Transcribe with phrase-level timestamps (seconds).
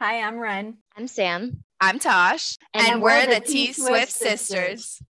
[0.00, 0.76] Hi, I'm Ren.
[0.96, 1.64] I'm Sam.
[1.80, 2.56] I'm Tosh.
[2.72, 5.02] And And, we're we're, the the T T Swift Swift sisters.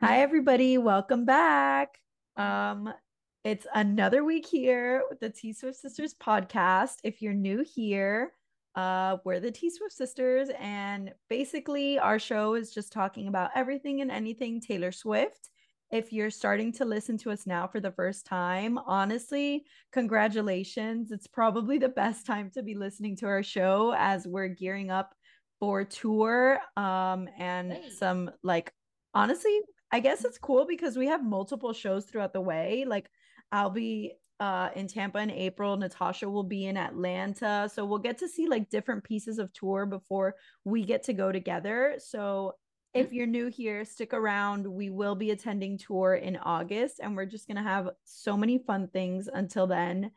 [0.00, 0.78] Hi, everybody.
[0.78, 1.98] Welcome back.
[2.36, 2.94] Um,
[3.42, 6.98] it's another week here with the T Swift Sisters podcast.
[7.02, 8.30] If you're new here,
[8.76, 14.02] uh, we're the T Swift Sisters, and basically, our show is just talking about everything
[14.02, 15.50] and anything Taylor Swift.
[15.94, 21.12] If you're starting to listen to us now for the first time, honestly, congratulations.
[21.12, 25.14] It's probably the best time to be listening to our show as we're gearing up
[25.60, 27.90] for tour um and Hey.
[27.90, 28.72] some like
[29.14, 29.56] honestly
[29.92, 32.84] I guess it's cool because we have multiple shows throughout the way.
[32.88, 33.08] Like
[33.52, 37.70] I'll be uh in Tampa in April, Natasha will be in Atlanta.
[37.72, 41.30] So we'll get to see like different pieces of tour before we get to go
[41.30, 41.94] together.
[41.98, 42.54] So
[42.94, 44.66] if you're new here, stick around.
[44.66, 48.58] We will be attending tour in August and we're just going to have so many
[48.58, 50.12] fun things until then.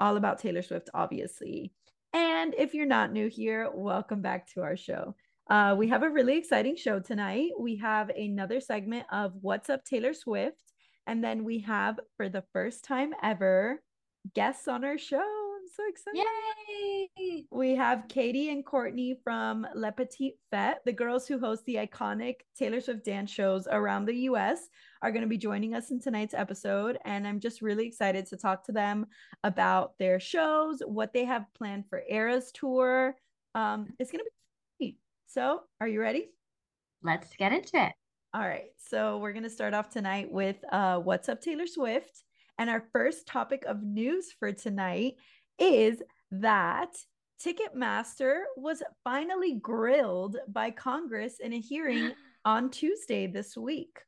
[0.00, 1.72] All about Taylor Swift obviously.
[2.12, 5.14] And if you're not new here, welcome back to our show.
[5.48, 7.50] Uh, we have a really exciting show tonight.
[7.58, 10.72] We have another segment of What's Up Taylor Swift.
[11.06, 13.82] And then we have, for the first time ever,
[14.34, 15.41] guests on our show.
[15.74, 16.22] So excited.
[17.18, 17.46] Yay!
[17.50, 22.40] We have Caitie and Courtney from Le Petite Fete, the girls who host the iconic
[22.54, 24.68] Taylor Swift dance shows around the US,
[25.00, 26.98] are going to be joining us in tonight's episode.
[27.06, 29.06] And I'm just really excited to talk to them
[29.44, 33.16] about their shows, what they have planned for Eras Tour.
[33.54, 34.30] Um, it's going to
[34.78, 34.98] be great.
[35.26, 36.32] So, are you ready?
[37.02, 37.92] Let's get into it.
[38.34, 38.68] All right.
[38.76, 42.24] So we're going to start off tonight with uh, What's Up Taylor Swift.
[42.58, 45.14] And our first topic of news for tonight
[45.58, 46.96] is that
[47.40, 54.00] Ticketmaster was finally grilled by Congress in a hearing on Tuesday this week.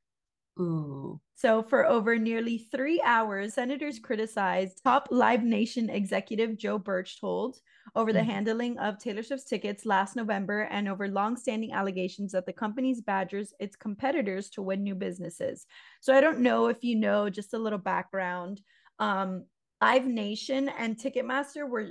[0.58, 1.20] Ooh.
[1.36, 7.56] So, for over nearly three hours, senators criticized top Live Nation executive Joe Berchtold
[7.96, 8.24] over the Mhm.
[8.24, 13.52] handling of Taylor Swift's tickets last November and over longstanding allegations that the company's badgers
[13.58, 15.66] its competitors to win new businesses.
[16.00, 18.62] So, I don't know if you know just a little background.
[19.00, 19.46] Um,
[19.84, 21.90] Live Nation and Ticketmaster were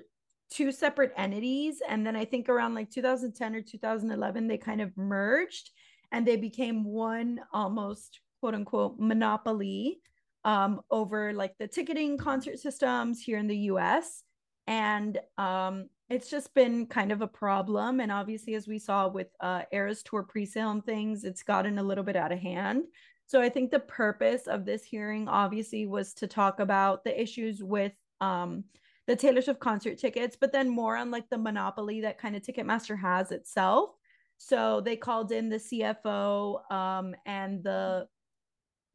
[0.50, 1.80] two separate entities.
[1.88, 5.70] And then I think around like 2010 or 2011, they kind of merged
[6.12, 10.00] and they became one almost quote unquote monopoly
[10.44, 14.24] um, over like the ticketing concert systems here in the US.
[14.66, 18.00] And um, it's just been kind of a problem.
[18.00, 21.78] And obviously, as we saw with uh, Eras Tour pre sale and things, it's gotten
[21.78, 22.86] a little bit out of hand.
[23.26, 27.64] So I think the purpose of this hearing obviously was to talk about the issues
[27.64, 28.66] with um,
[29.08, 32.42] the Taylor Swift concert tickets, but then more on like the monopoly that kind of
[32.42, 33.92] Ticketmaster has itself.
[34.38, 38.08] So they called in the CFO um, and the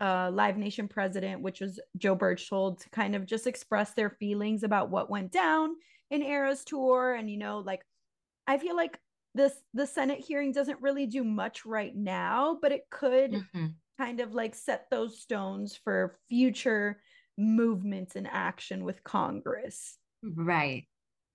[0.01, 4.63] uh, Live Nation president, which was Joe Berchtold, to kind of just express their feelings
[4.63, 5.77] about what went down
[6.11, 7.15] in Eras Tour.
[7.15, 7.85] And, you know, like,
[8.47, 9.01] I feel like
[9.35, 13.81] this the Senate hearing doesn't really do much right now, but it could Mhm.
[13.99, 17.01] Kind of like set those stones for future
[17.37, 19.97] movements and action with Congress.
[20.23, 20.87] Right.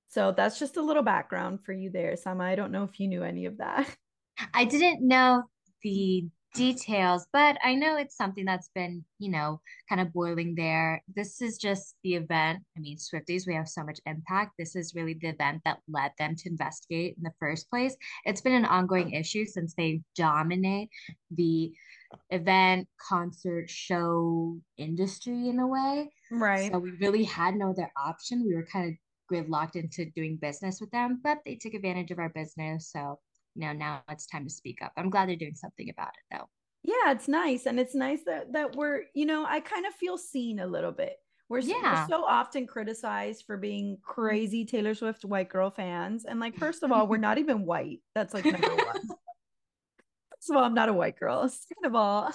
[0.10, 2.44] So that's just a little background for you there, Sama.
[2.44, 3.88] I don't know if you knew any of that.
[4.54, 5.44] I didn't know
[5.84, 9.60] the details, but I know it's something that's been, you know,
[9.90, 11.02] kind of boiling there.
[11.16, 12.60] This is just the event.
[12.78, 14.52] I mean, Swifties, we have so much impact.
[14.58, 17.96] This is really the event that led them to investigate in the first place.
[18.26, 20.90] It's been an ongoing issue since they dominate
[21.32, 21.72] the
[22.30, 26.10] event, concert, show industry in a way.
[26.32, 26.72] Right.
[26.72, 28.44] So we really had no other option.
[28.48, 28.96] We were kind of
[29.32, 32.92] gridlocked into doing business with them, but they took advantage of our business.
[32.92, 33.20] So,
[33.56, 34.92] you know, now it's time to speak up.
[34.98, 36.48] I'm glad they're doing something about it though.
[36.84, 40.18] yeah it's nice and it's nice that that we're you know i kind of feel
[40.18, 41.16] seen a little bit
[41.50, 42.02] we're, so- Yeah.
[42.02, 46.84] we're so often criticized for being crazy taylor swift white girl fans and like first
[46.84, 49.02] of all we're not even white that's like number one
[50.44, 51.48] first of all i'm not a white girl.
[51.50, 52.32] Second of all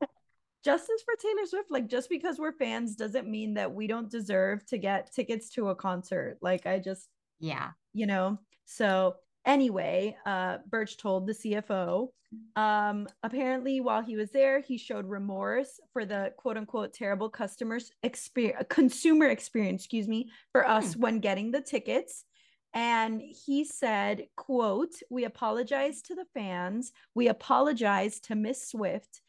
[0.64, 1.70] justice for taylor swift.
[1.70, 5.68] Like just because we're fans doesn't mean that we don't deserve to get tickets to
[5.70, 6.38] a concert.
[6.40, 7.08] Like i just
[7.40, 7.70] Yeah.
[7.92, 8.38] you know?
[8.64, 12.10] So anyway uh Berchtold the cfo
[12.54, 17.90] um apparently while he was there he showed remorse for the quote unquote terrible customers
[18.04, 22.24] experience consumer experience excuse me for us when getting the tickets
[22.74, 26.92] and he said quote we apologize to the fans.
[27.14, 29.20] We apologize to miss swift.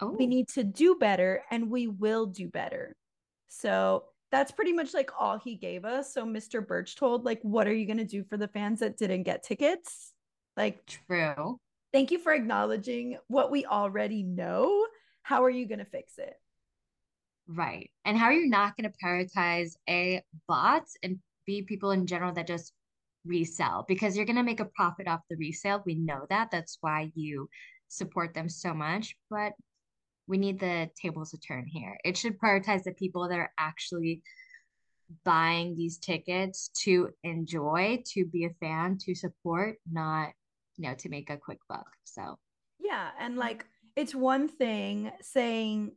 [0.00, 2.96] Oh, we need to do better and we will do better.
[3.48, 6.12] So that's pretty much like all he gave us.
[6.14, 9.24] So mr Berchtold like what are you going to do for the fans that didn't
[9.24, 10.12] get tickets?
[10.56, 11.58] Like true.
[11.92, 14.86] thank you for acknowledging what we already know.
[15.22, 16.34] How are you going to fix it?
[17.48, 17.90] Right.
[18.04, 22.32] And how are you not going to prioritize A, bots and B, people in general
[22.34, 22.72] that just
[23.24, 23.84] resell?
[23.88, 25.82] Because you're going to make a profit off the resale.
[25.84, 26.50] We know that.
[26.50, 27.48] That's why you
[27.88, 29.16] support them so much.
[29.30, 29.52] But
[30.26, 31.98] we need the tables to turn here.
[32.04, 34.22] It should prioritize the people that are actually
[35.24, 40.30] buying these tickets to enjoy, to be a fan, to support, not,
[40.76, 41.86] you know, to make a quick buck.
[42.04, 42.38] So,
[42.78, 43.10] yeah.
[43.18, 43.40] And mm-hmm.
[43.40, 45.92] like, it's one thing saying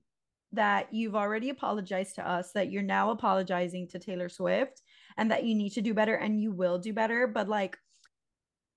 [0.51, 4.81] that you've already apologized to us, that you're now apologizing to Taylor Swift,
[5.17, 7.27] and that you need to do better and you will do better.
[7.27, 7.77] But like,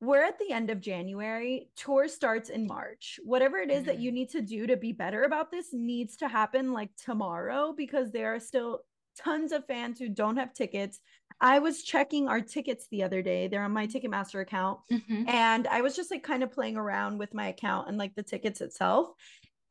[0.00, 1.70] we're at the end of January.
[1.76, 3.19] Tour starts in March.
[3.25, 3.87] Whatever it is mm-hmm.
[3.87, 7.75] that you need to do to be better about this needs to happen like tomorrow
[7.76, 8.81] because there are still
[9.17, 11.00] tons of fans who don't have tickets.
[11.40, 13.49] I was checking our tickets the other day.
[13.49, 14.81] They're on my Ticketmaster account.
[14.91, 15.29] Mm-hmm.
[15.29, 18.23] And I was just like kind of playing around with my account and like the
[18.23, 19.08] tickets itself.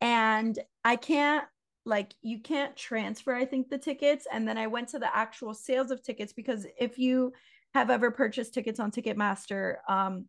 [0.02, 1.46] And I can't
[1.88, 5.54] like you can't transfer I think the tickets and then I went to the actual
[5.54, 7.31] sales of tickets because if you
[7.74, 10.25] have ever purchased tickets on Ticketmaster um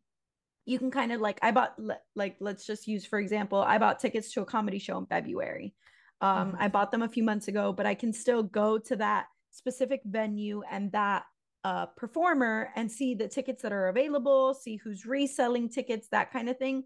[0.66, 1.74] you can kind of like I bought
[2.14, 5.74] like let's just use for example I bought tickets to a comedy show in February.
[6.20, 6.62] Um mm-hmm.
[6.62, 10.02] I bought them a few months ago but I can still go to that specific
[10.04, 11.24] venue and that
[11.64, 16.48] uh performer and see the tickets that are available see who's reselling tickets that kind
[16.48, 16.84] of thing.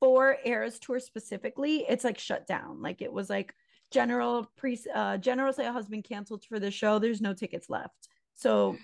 [0.00, 2.80] For Eras tour specifically it's like shut down.
[2.80, 3.54] Like it was like
[3.94, 6.98] general pre uh general sale has been canceled for the show.
[6.98, 8.08] There's no tickets left.
[8.34, 8.76] So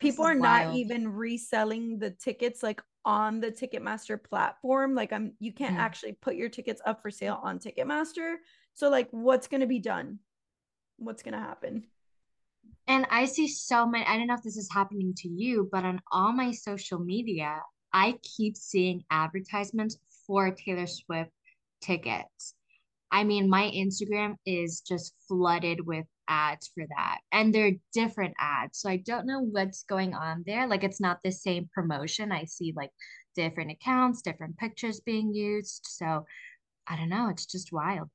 [0.00, 0.68] people are wild.
[0.68, 4.94] not even reselling the tickets like on the ticketmaster platform.
[4.94, 8.36] Like i'm you can't actually put your tickets up for sale on ticketmaster.
[8.72, 10.18] So like what's going to be done?
[10.96, 11.84] What's going to happen?
[12.86, 15.84] And i see so many i don't know if this is happening to you but
[15.84, 17.62] on all my social media
[17.94, 19.96] i keep seeing advertisements
[20.26, 21.30] for taylor swift
[21.80, 22.54] tickets
[23.10, 27.18] I mean, my Instagram is just flooded with ads for that.
[27.32, 28.78] And they're different ads.
[28.80, 30.66] So I don't know what's going on there.
[30.66, 32.32] Like it's not the same promotion.
[32.32, 32.90] I see like
[33.36, 35.82] different accounts, different pictures being used.
[35.84, 36.24] So
[36.86, 37.28] I don't know.
[37.28, 38.08] It's just wild.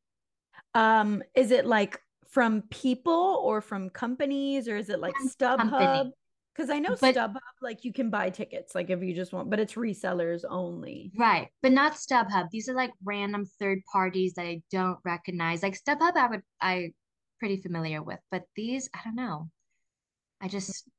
[0.75, 1.99] Um, is it like
[2.29, 6.11] from people or from companies or is it like StubHub?
[6.55, 9.49] Because I know but, StubHub, like you can buy tickets, like if you just want,
[9.49, 11.11] but it's resellers only.
[11.17, 11.47] Right.
[11.61, 12.49] But not StubHub.
[12.51, 15.63] These are like random third parties that I don't recognize.
[15.63, 16.93] Like StubHub, I would, I
[17.39, 19.49] pretty familiar with, but these, I don't know.
[20.41, 20.89] I just,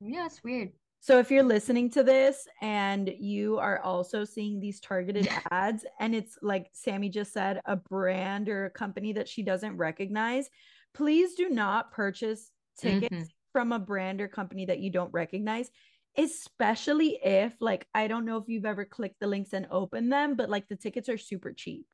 [0.00, 0.70] yeah, it's weird.
[1.00, 6.14] So if you're listening to this and you are also seeing these targeted ads and
[6.14, 10.50] it's like Sammy just said, a brand or a company that she doesn't recognize,
[10.94, 13.22] please do not purchase tickets mm-hmm
[13.56, 15.70] from a brand or company that you don't recognize
[16.18, 20.36] especially if like i don't know if you've ever clicked the links and opened them
[20.36, 21.86] but like the tickets are super cheap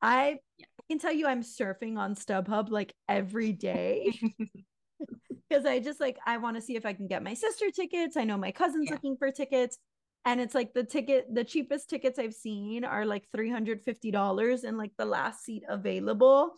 [0.00, 0.66] i, yeah.
[0.88, 4.16] Can tell you i'm surfing on stubhub like every day
[5.48, 8.16] because i just like i want to see if i can get my sister tickets
[8.16, 8.92] i know my cousin's yeah.
[8.92, 9.76] looking for tickets
[10.24, 14.92] and it's like the ticket the cheapest tickets i've seen are like $350 and like
[14.96, 16.52] the last seat available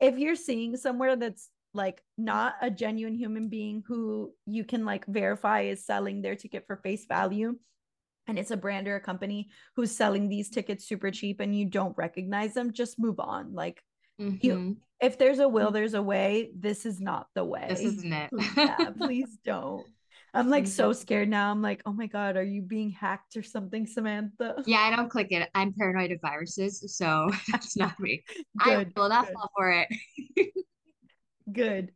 [0.00, 5.06] if you're seeing somewhere that's like not a genuine human being who you can like
[5.06, 7.56] verify is selling their ticket for face value
[8.26, 11.64] and it's a brand or a company who's selling these tickets super cheap and you
[11.64, 13.82] don't recognize them just move on like
[14.20, 14.36] mm-hmm.
[14.40, 18.12] you if there's a will there's a way this is not the way this isn't
[18.12, 19.86] it please, yeah, please don't
[20.32, 21.50] I'm like so scared now.
[21.50, 24.62] I'm like, oh my God, are you being hacked or something, Samantha?
[24.64, 25.48] Yeah, I don't click it.
[25.54, 28.22] I'm paranoid of viruses, so that's not me.
[28.62, 29.88] Good, I will not fall for it.
[31.52, 31.92] Good.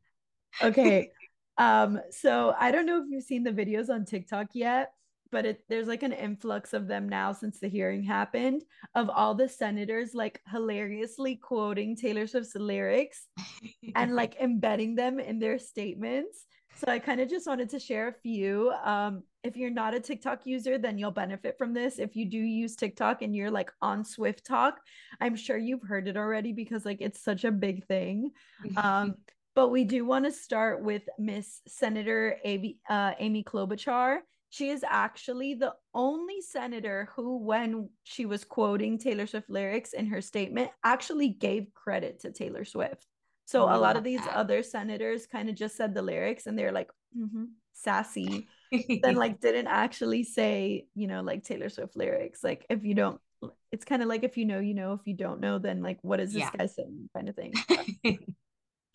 [0.63, 1.11] Okay.
[1.59, 4.93] um, so I don't know if you've seen the videos on TikTok yet,
[5.31, 8.63] but it, there's like an influx of them now since the hearing happened
[8.95, 13.27] of all the senators like hilariously quoting Taylor Swift's lyrics
[13.97, 16.47] and like embedding them in their statements.
[16.77, 18.73] So I kind of just wanted to share a few.
[18.85, 21.99] Um, if you're not a TikTok user, then you'll benefit from this.
[21.99, 24.73] If you do use TikTok and you're like on SwiftTok,
[25.21, 28.31] I'm sure you've heard it already because like it's such a big thing.
[28.77, 29.15] Um,
[29.55, 34.19] but we do want to start with Miss Senator Amy, uh, Amy Klobuchar.
[34.51, 40.07] She is actually the only senator who, when she was quoting Taylor Swift lyrics in
[40.07, 43.07] her statement, actually gave credit to Taylor Swift.
[43.47, 44.37] So a lot of these that.
[44.37, 47.45] other senators kind of just said the lyrics and they're like, mm-hmm,
[47.75, 48.49] sassy.
[49.03, 52.43] then like didn't actually say, you know, like Taylor Swift lyrics.
[52.43, 53.21] Like if you don't,
[53.71, 55.99] it's kind of like if you know, you know, if you don't know, then like
[56.03, 56.51] what is this yeah.
[56.57, 57.53] guy saying kind of thing.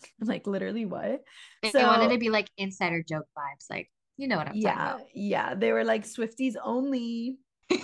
[0.22, 1.22] like literally what?
[1.62, 4.56] They, so, they wanted to be like insider joke vibes, like you know what I'm
[4.56, 5.08] yeah, talking about.
[5.13, 7.38] Yeah, they were like Swifties only.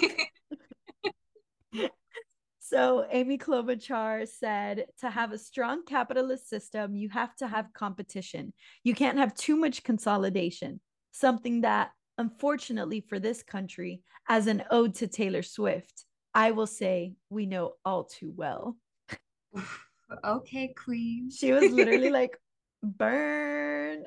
[2.67, 8.53] So Amy Klobuchar said to have a strong capitalist system, you have to have competition.
[8.83, 10.79] You can't have too much consolidation.
[11.11, 17.13] Something that, unfortunately for this country, as an ode to Taylor Swift, I will say
[17.29, 18.77] we know all too well.
[20.23, 21.29] okay, queen.
[21.31, 22.37] She was literally like,
[22.83, 24.03] burn.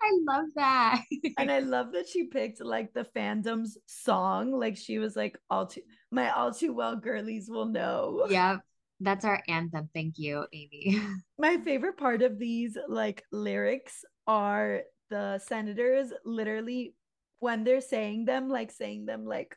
[0.00, 1.02] I love that.
[1.38, 4.52] and I love that she picked like the fandom's song.
[4.52, 8.26] Like she was like, all too my all too well girlies will know.
[8.28, 8.60] Yep.
[9.00, 9.90] That's our anthem.
[9.92, 11.00] Thank you, Amy.
[11.38, 16.94] My favorite part of these like lyrics are the senators literally
[17.40, 19.54] when they're saying them, like saying them like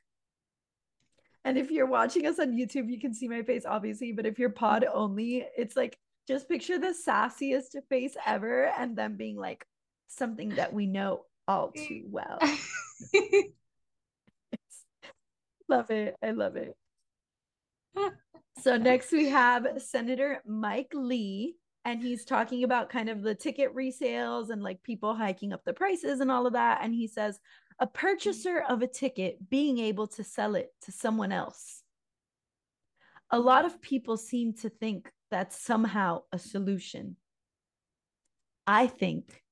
[1.46, 4.12] and if you're watching us on YouTube, you can see my face, obviously.
[4.12, 9.15] But if you're pod only, it's like just picture the sassiest face ever and them
[9.15, 9.65] being like
[10.08, 12.39] something that we know all too well.
[15.69, 16.15] love it.
[16.22, 16.75] I love it.
[18.62, 21.55] so next we have Senator Mike Lee,
[21.86, 25.74] and he's talking about kind of the ticket resales and like people hiking up the
[25.74, 26.79] prices and all of that.
[26.84, 27.39] And he says,
[27.80, 27.94] a mm-hmm.
[27.94, 31.84] purchaser of a ticket being able to sell it to someone else.
[33.32, 37.16] A lot of people seem to think that's somehow a solution.
[38.66, 39.44] I think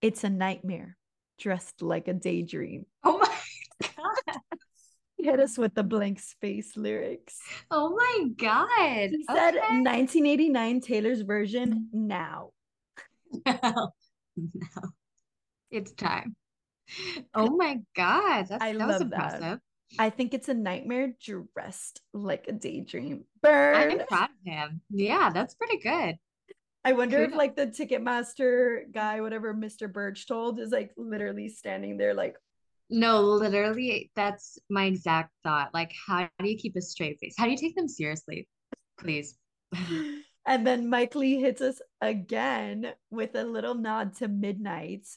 [0.00, 0.96] it's a nightmare
[1.38, 2.86] dressed like a daydream.
[3.04, 4.38] Oh my God.
[5.18, 7.38] Hit us with the blank space lyrics.
[7.70, 9.10] Oh my God.
[9.10, 9.80] He said okay.
[9.80, 12.06] 1989 Taylor's version mm-hmm.
[12.06, 12.50] now.
[13.46, 13.92] No,
[14.36, 14.82] no.
[15.70, 16.36] It's time.
[17.34, 18.46] Oh my God.
[18.48, 19.40] That's, I that was impressive.
[19.40, 19.60] That.
[19.98, 23.24] I think it's a nightmare dressed like a daydream.
[23.42, 23.92] Burn.
[23.92, 24.80] I'm proud of him.
[24.90, 26.16] Yeah, that's pretty good.
[26.84, 29.92] I wonder if like the Ticketmaster guy, whatever Mr.
[29.92, 32.36] Berchtold, is like literally standing there like
[32.92, 35.72] no, literally, that's my exact thought.
[35.72, 37.34] Like, how do you keep a straight face?
[37.38, 38.46] How do you take them seriously?
[38.98, 39.38] Please.
[40.46, 45.08] and then Mike Lee hits us again with a little nod to midnight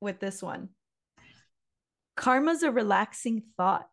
[0.00, 0.68] with this one.
[2.16, 3.88] Karma's a relaxing thought.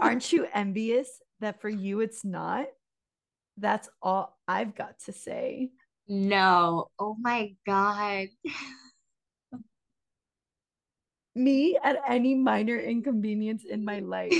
[0.00, 1.08] Aren't you envious
[1.40, 2.66] that for you it's not?
[3.56, 5.70] That's all I've got to say.
[6.08, 6.88] No.
[6.98, 8.28] Oh my God.
[11.34, 14.34] Me at any minor inconvenience in my life.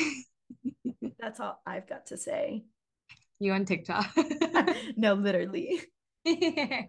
[1.20, 2.64] That's all I've got to say.
[3.38, 4.06] You on TikTok?
[4.96, 5.80] no, literally.
[6.26, 6.82] uh,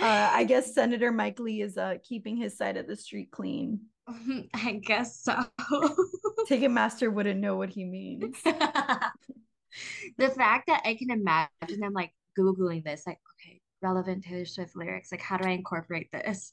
[0.00, 3.80] I guess Senator Mike Lee is uh, keeping his side of the street clean.
[4.54, 5.36] I guess so.
[6.48, 8.36] Ticketmaster wouldn't know what he means.
[8.44, 14.76] the fact that I can imagine them like Googling this, like, okay, relevant Taylor Swift
[14.76, 16.52] lyrics, like, how do I incorporate this?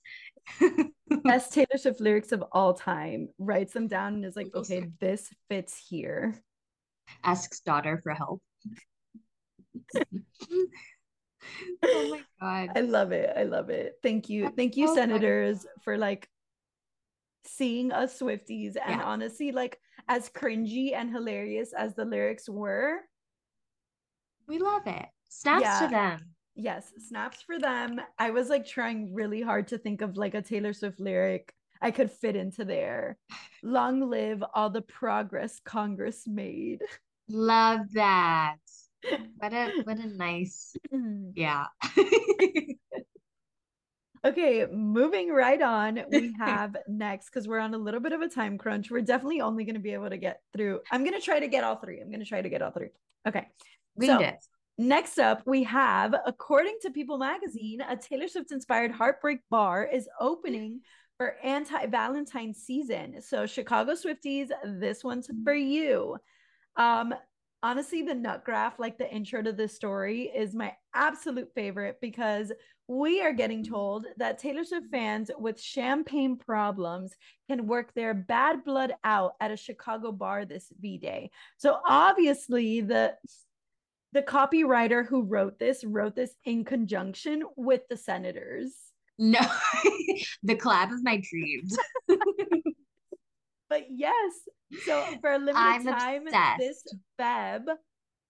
[1.23, 5.29] Best Taylor Swift lyrics of all time, writes them down and is like, okay, this
[5.49, 6.35] fits here.
[7.23, 8.41] Asks daughter for help.
[11.83, 12.69] oh my god.
[12.77, 13.31] I love it.
[13.35, 13.93] I love it.
[14.03, 14.51] Thank you.
[14.55, 16.29] Thank you, oh senators, for like
[17.45, 18.75] seeing us Swifties.
[18.75, 19.03] And yeah.
[19.03, 22.97] honestly, like as cringy and hilarious as the lyrics were,
[24.47, 25.05] we love it.
[25.29, 25.79] Snaps yeah.
[25.79, 26.19] to them.
[26.55, 28.01] Yes, snaps for them.
[28.17, 31.91] I was like trying really hard to think of like a Taylor Swift lyric I
[31.91, 33.17] could fit into there.
[33.63, 36.81] Long live all the progress Congress made.
[37.29, 38.57] Love that.
[39.37, 40.75] What a what a nice
[41.33, 41.67] yeah.
[44.25, 48.27] Okay, moving right on, we have next because we're on a little bit of a
[48.27, 48.91] time crunch.
[48.91, 50.81] We're definitely only going to be able to get through.
[50.91, 52.01] I'm going to try to get all three.
[52.01, 52.89] I'm going to try to get all three.
[53.27, 53.47] Okay.
[53.95, 54.35] Read so, it.
[54.77, 60.07] Next up, we have, according to People Magazine, a Taylor Swift inspired heartbreak bar is
[60.19, 60.81] opening
[61.17, 63.21] for anti Valentine season.
[63.21, 66.17] So, Chicago Swifties, this one's for you.
[66.77, 67.13] Um,
[67.61, 72.51] honestly, the nut graph, like the intro to this story, is my absolute favorite because
[72.89, 77.15] we are getting told that Taylor Swift fans with champagne problems
[77.47, 81.29] can work their bad blood out at a Chicago bar this V Day.
[81.57, 83.13] So obviously, the
[84.11, 88.73] the copywriter who wrote this wrote this in conjunction with the senators.
[89.19, 89.39] No,
[90.41, 91.77] the collab of my dreams.
[93.69, 94.33] but yes,
[94.83, 96.57] so for a limited I'm time, obsessed.
[96.57, 96.83] this
[97.21, 97.67] Feb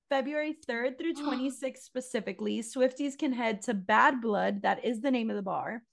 [0.09, 5.29] February 3rd through 26th specifically, Swifties can head to Bad Blood, that is the name
[5.29, 5.83] of the bar,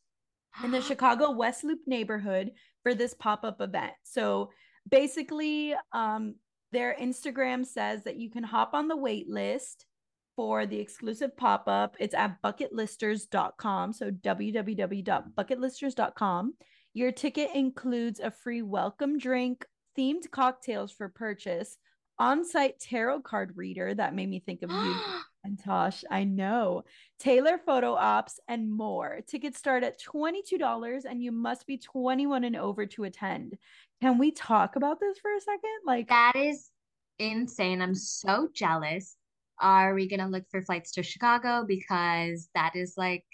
[0.65, 3.93] in the Chicago West Loop neighborhood for this pop up event.
[4.03, 4.51] So
[4.89, 6.37] basically, um,
[6.73, 9.87] their Instagram says that you can hop on the wait list
[10.35, 11.97] for the exclusive pop up.
[11.99, 13.93] It's at bucketlisters.com.
[13.93, 16.55] So www.bucketlisters.com.
[16.93, 19.65] Your ticket includes a free welcome drink,
[19.99, 21.79] themed cocktails for purchase,
[22.19, 24.95] on-site tarot card reader that made me think of you
[25.45, 26.05] and Tosh.
[26.11, 26.85] I know.
[27.19, 29.21] Taylor photo ops and more.
[29.27, 33.57] Tickets start at $22 and you must be 21 and over to attend.
[34.01, 35.81] Can we talk about this for a second?
[35.87, 36.71] Like that is
[37.19, 37.81] insane.
[37.81, 39.17] I'm so jealous.
[39.59, 41.65] Are we gonna look for flights to Chicago?
[41.67, 43.25] Because that is like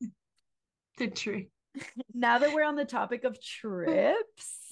[0.98, 1.48] the dream.
[2.14, 4.68] now that we're on the topic of trips.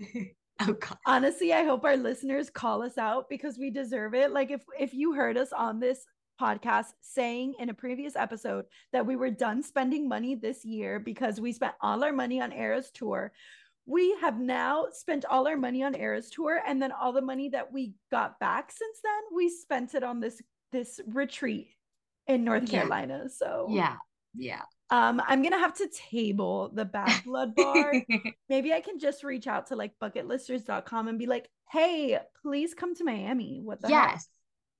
[0.60, 0.76] oh.
[1.06, 4.32] Honestly, I hope our listeners call us out because we deserve it.
[4.32, 6.04] Like if if you heard us on this
[6.40, 11.40] podcast saying in a previous episode that we were done spending money this year because
[11.40, 13.32] we spent all our money on Eras tour.
[13.86, 17.48] We have now spent all our money on Eras tour and then all the money
[17.50, 20.40] that we got back since then, we spent it on this
[20.70, 21.68] this retreat
[22.26, 22.80] in North Yeah.
[22.80, 23.28] Carolina.
[23.28, 23.96] So Yeah.
[24.36, 24.62] Yeah.
[24.90, 27.92] Um I'm gonna have to table the bad blood bar.
[28.48, 32.94] Maybe I can just reach out to like bucketlisters.com and be like, hey, please come
[32.96, 33.60] to Miami.
[33.62, 34.12] What the heck?
[34.12, 34.28] yes.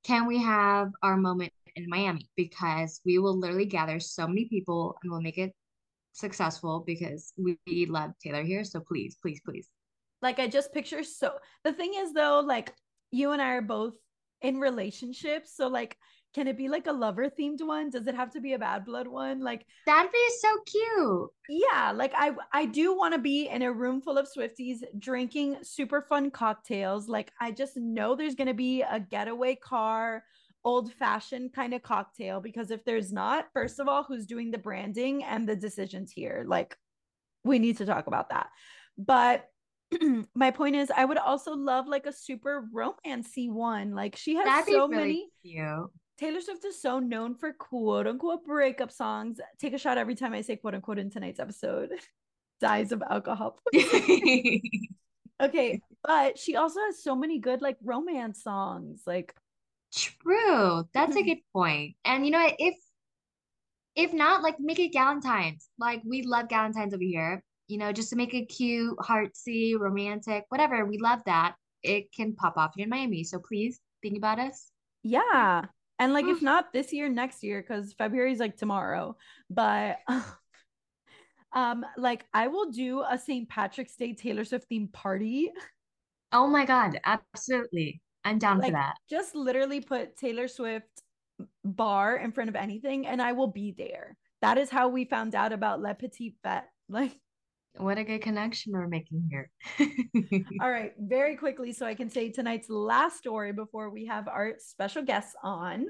[0.05, 2.29] Can we have our moment in Miami?
[2.37, 5.53] Because we will literally gather so many people and we'll make it
[6.13, 8.65] successful because we love Taylor here.
[8.65, 9.69] So please, please, please.
[10.23, 11.35] Like I just picture so
[11.65, 12.73] the thing is though, like
[13.11, 13.95] you and I are both
[14.43, 15.55] in relationships.
[15.57, 15.97] So like
[16.35, 17.91] can it be like a lover themed one?
[17.91, 19.41] Does it have to be a bad blood one?
[19.41, 21.31] Like That'd be so cute.
[21.49, 25.57] yeah, like I I do want to be in a room full of Swifties drinking
[25.63, 27.09] super fun cocktails.
[27.09, 30.23] Like I just know there's gonna be a getaway car,
[30.65, 32.41] old fashioned kind of cocktail.
[32.41, 36.45] Because if there's not, first of all, who's doing the branding and the decisions here?
[36.47, 36.77] Like
[37.45, 38.49] we need to talk about that.
[38.99, 39.49] But
[40.35, 43.95] my point is, I would also love like a super romancy one.
[43.95, 45.29] Like she has That'd so really many.
[45.43, 45.91] cute.
[46.19, 49.41] Taylor Swift is so known for quote unquote breakup songs.
[49.59, 51.91] Take a shot every time I say quote unquote in tonight's episode.
[52.61, 53.61] Dies of alcohol.
[55.41, 59.03] okay, but she also has so many good like romance songs.
[59.07, 59.33] Like,
[59.95, 60.89] True.
[60.93, 61.27] That's a hmm.
[61.27, 61.95] good point.
[62.05, 62.57] And you know what?
[62.59, 62.75] If
[63.95, 65.69] if not, like make it Galentine's.
[65.79, 67.45] Like we love Galentine's over here.
[67.69, 70.85] You know, just to make it cute, heartsy, romantic, whatever.
[70.85, 71.55] We love that.
[71.85, 73.23] It can pop off here in Miami.
[73.23, 74.73] So please think about us.
[75.05, 75.67] yeah.
[75.99, 76.43] And like, if Mm.
[76.43, 79.17] not this year, next year, because February is like tomorrow.
[79.51, 79.99] But
[81.53, 83.49] um, like I will do a St.
[83.49, 85.51] Patrick's Day Taylor Swift themed party.
[86.33, 88.01] Oh my God, absolutely.
[88.25, 88.95] I'm down for that.
[89.09, 91.03] just literally put Taylor Swift
[91.65, 94.17] bar in front of anything and I will be there.
[94.43, 96.65] That is how we found out about Le Petite Fete.
[96.91, 97.21] Like,
[97.79, 99.51] What a good connection we're making here.
[100.61, 104.55] all right, very quickly, so I can say tonight's last story before we have our
[104.59, 105.87] special guests on.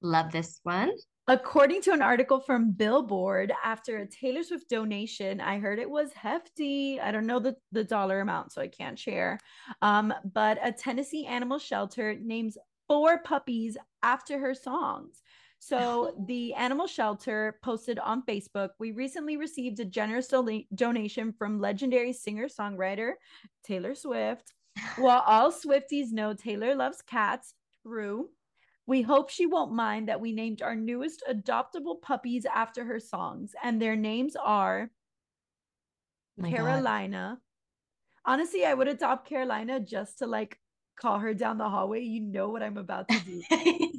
[0.00, 0.92] Love this one.
[1.26, 6.12] According to an article from Billboard, after a Taylor Swift donation, I heard it was
[6.12, 7.00] hefty.
[7.00, 9.38] I don't know the, the dollar amount, so I can't share.
[9.80, 15.22] Um, but a Tennessee animal shelter names four puppies after her songs.
[15.66, 21.58] So the animal shelter posted on Facebook, we recently received a generous dona- donation from
[21.58, 23.12] legendary singer-songwriter
[23.64, 24.52] Taylor Swift.
[24.98, 28.28] While all Swifties know Taylor loves cats, true.
[28.86, 33.52] We hope she won't mind that we named our newest adoptable puppies after her songs,
[33.62, 34.90] and their names are
[36.38, 36.56] oh My God.
[36.58, 37.38] Carolina.
[38.26, 40.60] Honestly, I would adopt Carolina just to like
[41.00, 42.02] call her down the hallway.
[42.02, 43.92] You know what I'm about to do.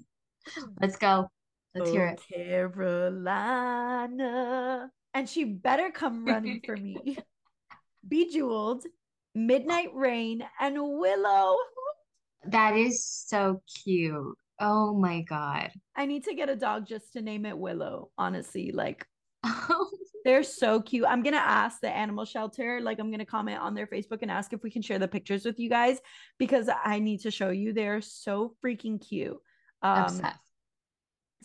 [0.80, 1.32] Let's go.
[1.76, 2.22] Let's hear Oh, it.
[3.56, 4.90] Carolina.
[5.14, 7.18] And she better come running for me.
[8.08, 8.84] Bejeweled,
[9.34, 11.58] Midnight Rain, and Willow.
[12.48, 14.38] That is so cute.
[14.60, 15.72] Oh my God.
[15.96, 18.72] I need to get a dog just to name it Willow, honestly.
[18.72, 19.06] Like,
[20.26, 21.06] They're so cute.
[21.08, 24.54] I'm gonna ask the animal shelter, like I'm gonna comment on their Facebook and ask
[24.54, 26.00] if we can share the pictures with you guys
[26.40, 27.74] because I need to show you.
[27.74, 29.38] They're so freaking cute.
[29.84, 30.40] Um, Obsessed.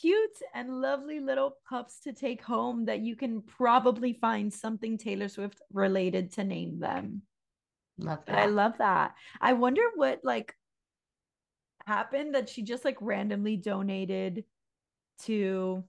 [0.00, 5.28] cute and lovely little pups to take home that you can probably find something Taylor
[5.28, 7.22] Swift related to name them.
[7.98, 8.38] Love that.
[8.38, 9.14] I love that.
[9.40, 10.54] I wonder what like
[11.86, 14.44] happened that she just like randomly donated
[15.24, 15.84] to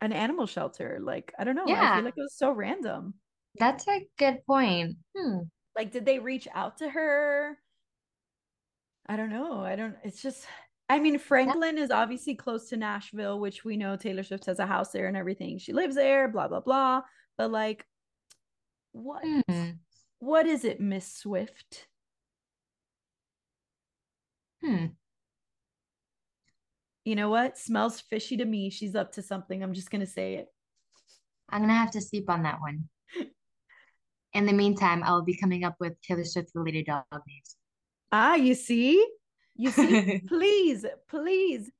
[0.00, 0.98] an animal shelter.
[1.02, 1.66] Like, I don't know.
[1.66, 1.92] Yeah.
[1.92, 3.14] I feel like it was so random.
[3.58, 4.96] That's a good point.
[5.16, 5.38] Hmm.
[5.76, 7.58] Like, did they reach out to her?
[9.08, 9.60] I don't know.
[9.60, 10.46] I don't, it's just,
[10.88, 14.66] I mean, Franklin is obviously close to Nashville, which we know Taylor Swift has a
[14.66, 15.58] house there and everything.
[15.58, 17.02] She lives there, blah, blah, blah.
[17.36, 17.86] But like,
[18.92, 19.70] what, Hmm.
[20.18, 21.86] what is it, Miss Swift?
[24.62, 24.86] Hmm.
[27.04, 27.56] You know what?
[27.56, 28.70] Smells fishy to me.
[28.70, 29.62] She's up to something.
[29.62, 30.48] I'm just gonna say it.
[31.48, 32.88] I'm gonna have to sleep on that one.
[34.34, 37.56] In the meantime, I'll be coming up with Taylor Swift related dog names.
[38.12, 39.06] Ah, you see?
[39.56, 40.20] You see?
[40.28, 41.70] please, please.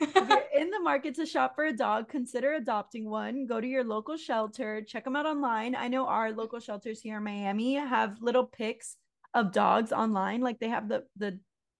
[0.00, 3.46] If you're in the market to shop for a dog, consider adopting one.
[3.46, 5.74] Go to your local shelter, check them out online.
[5.74, 8.96] I know our local shelters here in Miami have little pics
[9.34, 10.40] of dogs online.
[10.40, 11.38] Like they have the the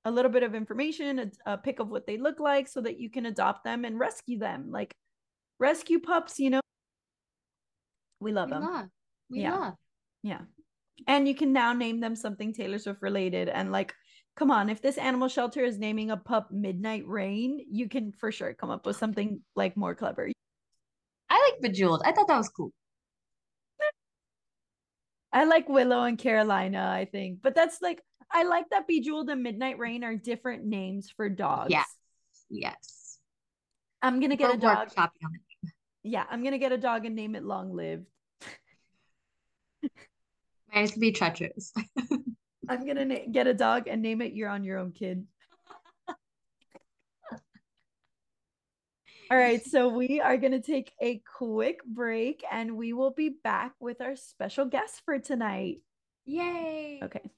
[0.09, 2.99] a little bit of information, a, a pic of what they look like so that
[2.99, 4.71] you can adopt them and rescue them.
[4.71, 4.93] Like
[5.59, 6.61] rescue pups, you know.
[8.21, 8.63] We love We them.
[8.63, 8.87] love.
[9.31, 9.55] We Yeah.
[9.57, 9.75] love.
[10.23, 10.41] Yeah.
[11.07, 13.49] And you can now name them something Taylor Swift related.
[13.49, 13.95] And like,
[14.37, 18.33] come on, if this animal shelter is naming a pup Midnight Rain, you can for
[18.33, 20.31] sure come up with something like more clever.
[21.31, 22.03] I like Bejeweled.
[22.05, 22.73] I thought that was cool.
[25.33, 27.41] I like Willow and Carolina, I think.
[27.43, 31.71] But that's like, I like that Bejeweled and Midnight Rain are different names for dogs.
[31.71, 31.87] Yes.
[32.51, 33.19] Yes.
[34.03, 34.91] I'm going to get We're a dog.
[36.03, 36.25] Yeah.
[36.31, 38.07] I'm going to get a dog and name it Long Lived.
[40.75, 41.73] Mine's gonna be treacherous.
[42.69, 45.27] I'm going to na- get a dog and name it You're on Your Own Kid.
[49.31, 53.31] All right, so we are going to take a quick break and we will be
[53.43, 55.79] back with our special guest for tonight.
[56.27, 57.01] Yay.
[57.03, 57.31] Okay.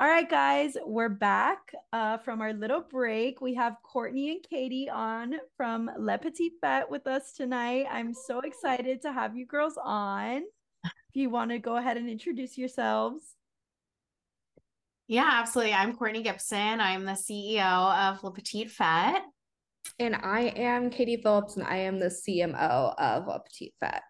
[0.00, 3.40] All right, guys, we're back uh, from our little break.
[3.40, 7.86] We have Courtney and Caitie on from Le Petite Fete with us tonight.
[7.90, 10.42] I'm so excited to have you girls on.
[10.84, 13.34] If you want to go ahead and introduce yourselves.
[15.08, 15.74] Yeah, absolutely.
[15.74, 16.80] I'm Courtney Gibson.
[16.80, 19.22] I'm the CEO of Le Petite Fete.
[19.98, 24.02] And I am Caitie Phillips, and I am the CMO of Le Petite Fete.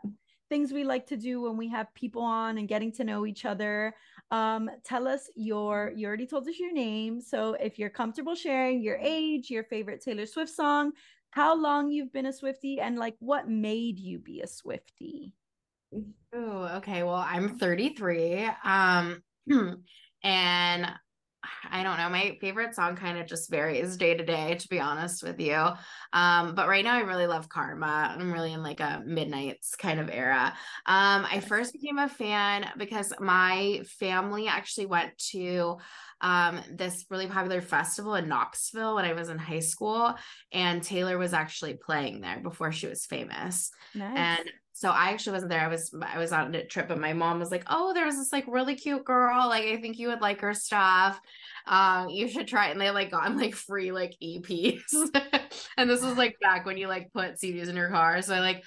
[0.51, 3.47] things we like to do when we have people on and getting to know each
[3.47, 3.95] other.
[4.31, 7.21] Um, tell us your, you already told us your name.
[7.21, 10.93] So if you're comfortable sharing your age, your favorite Taylor Swift song,
[11.31, 15.35] how long you've been a Swifty, and like what made you be a Swifty.
[16.35, 17.03] Oh, okay.
[17.03, 18.51] Well, I'm 33.
[18.65, 19.23] Um,
[20.23, 20.93] and
[21.71, 22.09] I don't know.
[22.09, 25.69] My favorite song kind of just varies day to day, to be honest with you.
[26.13, 28.15] Um, but right now I really love Karma.
[28.17, 30.55] I'm really in like a midnights kind of era.
[30.87, 35.79] Um, I first became a fan because my family actually went to
[36.21, 40.15] um this really popular festival in Knoxville when I was in high school,
[40.53, 43.71] and Taylor was actually playing there before she was famous.
[43.95, 44.17] Nice.
[44.17, 45.61] And so I actually wasn't there.
[45.61, 48.15] I was I was on a trip, but my mom was like, "Oh, there was
[48.15, 49.49] this like really cute girl.
[49.49, 51.21] Like I think you would like her stuff.
[51.67, 52.73] Um, you should try." it.
[52.73, 54.93] And they like gotten like free like EPs,
[55.77, 58.23] and this was like back when you like put CDs in your car.
[58.23, 58.63] So I like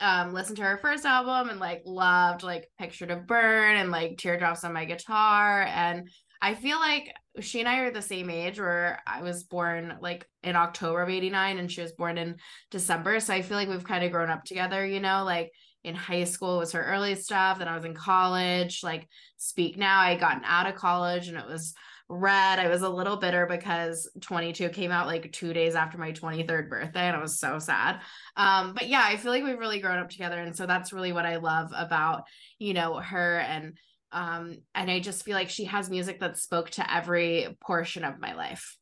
[0.00, 4.18] um listened to her first album and like loved like Picture to Burn and like
[4.18, 6.10] Teardrops on My Guitar and
[6.44, 10.28] I feel like she and I are the same age where I was born like
[10.42, 12.36] in October of 89 and she was born in
[12.70, 13.18] December.
[13.18, 15.52] So I feel like we've kind of grown up together, you know, like
[15.84, 17.60] in high school was her early stuff.
[17.60, 20.00] Then I was in college, like Speak Now.
[20.00, 21.72] I gotten out of college and it was
[22.10, 22.58] red.
[22.58, 26.68] I was a little bitter because 22 came out like two days after my 23rd
[26.68, 28.00] birthday and I was so sad.
[28.36, 30.38] Um, but yeah, I feel like we've really grown up together.
[30.38, 32.24] And so that's really what I love about,
[32.58, 33.78] you know, her and
[34.14, 38.18] um and i just feel like she has music that spoke to every portion of
[38.20, 38.78] my life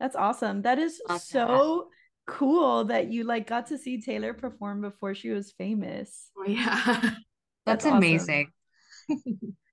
[0.00, 0.62] That's awesome.
[0.62, 1.26] That is Love that.
[1.26, 1.88] so
[2.26, 6.30] cool that you like got to see Taylor perform before she was famous.
[6.46, 6.84] yeah
[7.66, 7.98] That's, That's awesome.
[7.98, 8.46] amazing.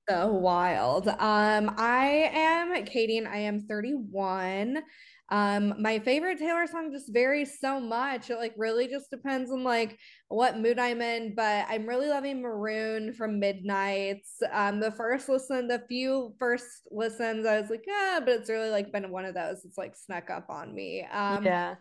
[0.10, 1.08] So wild.
[1.08, 4.84] Um, I am Caitie, and I am 31.
[5.30, 8.30] Um, my favorite Taylor song just varies so much.
[8.30, 12.42] It like really just depends on like what mood I'm in, but I'm really loving
[12.42, 14.38] Maroon from Midnights.
[14.52, 18.70] Um, the first listen, the few first listens, I was like, yeah, but it's really
[18.70, 19.66] like been one of those.
[19.66, 21.06] It's like snuck up on me.
[21.12, 21.76] Um, yeah.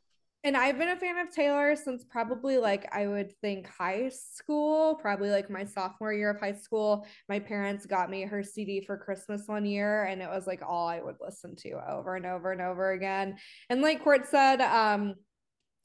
[0.44, 4.94] And I've been a fan of Taylor since probably like I would think high school,
[4.96, 7.06] probably like my sophomore year of high school.
[7.30, 10.86] My parents got me her CD for Christmas one year, and it was like all
[10.86, 13.38] I would listen to over and over and over again.
[13.70, 15.14] And like Court said, um,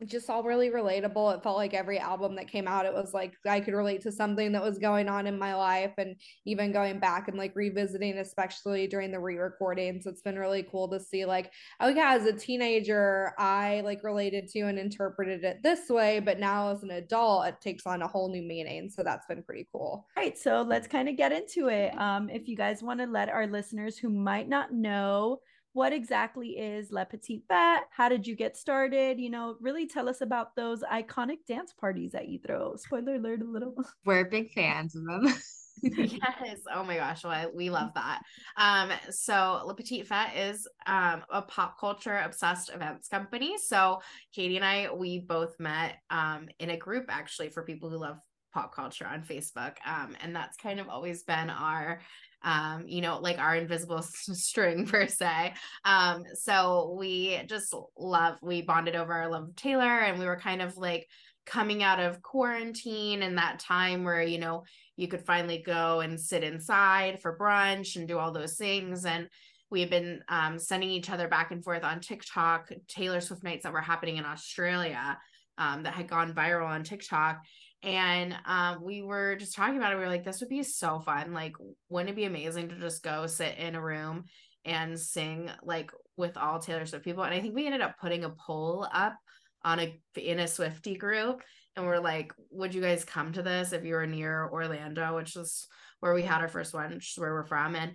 [0.05, 1.35] just all really relatable.
[1.35, 4.11] It felt like every album that came out, it was like I could relate to
[4.11, 5.93] something that was going on in my life.
[5.97, 10.63] And even going back and like revisiting, especially during the re recordings, it's been really
[10.63, 15.43] cool to see, like, oh, yeah, as a teenager, I like related to and interpreted
[15.43, 16.19] it this way.
[16.19, 18.89] But now as an adult, it takes on a whole new meaning.
[18.89, 20.07] So that's been pretty cool.
[20.15, 20.37] All right.
[20.37, 21.97] So let's kind of get into it.
[21.99, 25.39] Um, if you guys want to let our listeners who might not know,
[25.73, 27.83] what exactly is Le Petite Fete?
[27.91, 29.19] How did you get started?
[29.19, 32.75] You know, really tell us about those iconic dance parties that you throw.
[32.75, 33.75] Spoiler alert a little.
[34.05, 35.33] We're big fans of them.
[35.81, 36.59] yes.
[36.73, 37.23] Oh my gosh.
[37.23, 38.21] Well, we love that.
[38.57, 43.55] Um, so Le Petite Fete is um a pop culture obsessed events company.
[43.57, 44.01] So
[44.35, 48.17] Caitie and I, we both met um in a group actually for people who love
[48.53, 49.75] pop culture on Facebook.
[49.85, 52.01] Um, and that's kind of always been our
[52.43, 55.53] um you know like our invisible string per se.
[55.85, 60.39] Um so we just love we bonded over our love of taylor and we were
[60.39, 61.07] kind of like
[61.49, 64.63] coming out of quarantine and that time where you know
[64.95, 69.27] you could finally go and sit inside for brunch and do all those things and
[69.71, 73.63] we have been um, sending each other back and forth on tiktok taylor swift nights
[73.63, 75.17] that were happening in australia
[75.57, 77.41] um, that had gone viral on tiktok
[77.81, 79.95] and um, we were just talking about it.
[79.95, 81.33] We were like, this would be so fun.
[81.33, 81.53] Like,
[81.87, 84.25] wouldn't it be amazing to just go sit in a room
[84.65, 87.23] and sing like with all Taylor Swift people?
[87.23, 89.15] And I think we ended up putting a poll up
[89.63, 91.41] on a in a Swifty group,
[91.75, 95.35] and we're like, would you guys come to this if you were near Orlando, which
[95.37, 95.67] is
[96.01, 97.93] where we had our first one, which is where we're from, and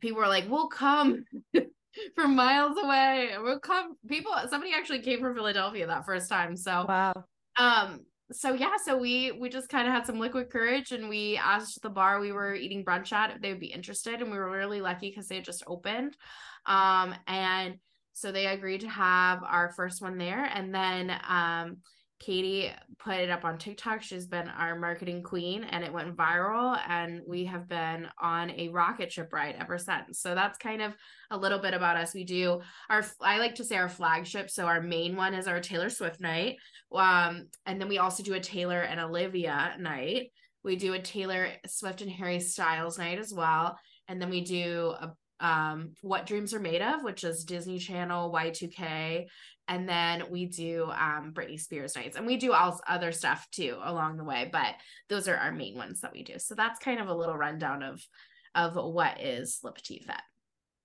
[0.00, 1.24] people were like, we'll come.
[2.14, 3.30] from miles away.
[3.42, 3.96] We'll come.
[4.06, 6.56] People, somebody actually came from Philadelphia that first time.
[6.56, 7.24] So, wow.
[7.58, 8.00] Um,
[8.32, 11.82] so yeah, so we we just kind of had some liquid courage and we asked
[11.82, 14.50] the bar we were eating brunch at if they would be interested and we were
[14.50, 16.16] really lucky because they had just opened.
[16.66, 17.76] Um and
[18.12, 21.78] so they agreed to have our first one there and then um
[22.20, 24.02] Caitie put it up on TikTok.
[24.02, 26.78] She's been our marketing queen and it went viral.
[26.86, 30.20] And we have been on a rocket ship ride ever since.
[30.20, 30.94] So that's kind of
[31.30, 32.14] a little bit about us.
[32.14, 34.50] We do our, I like to say our flagship.
[34.50, 36.56] So our main one is our Taylor Swift night.
[36.94, 40.30] Um, and then we also do a Taylor and Olivia night.
[40.62, 43.78] We do a Taylor Swift and Harry Styles night as well.
[44.08, 48.32] And then we do a um, What Dreams Are Made of, which is Disney Channel,
[48.32, 49.26] Y2K,
[49.68, 53.78] and then we do um, Britney Spears nights, and we do all other stuff too
[53.82, 54.48] along the way.
[54.52, 54.74] But
[55.08, 56.38] those are our main ones that we do.
[56.38, 58.04] So that's kind of a little rundown of
[58.54, 60.22] of what is Le Petite Fete.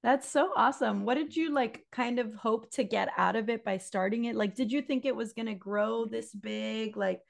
[0.03, 1.03] That's so awesome.
[1.03, 4.35] What did you like kind of hope to get out of it by starting it?
[4.35, 6.95] Like, did you think it was going to grow this big?
[6.95, 7.21] Like,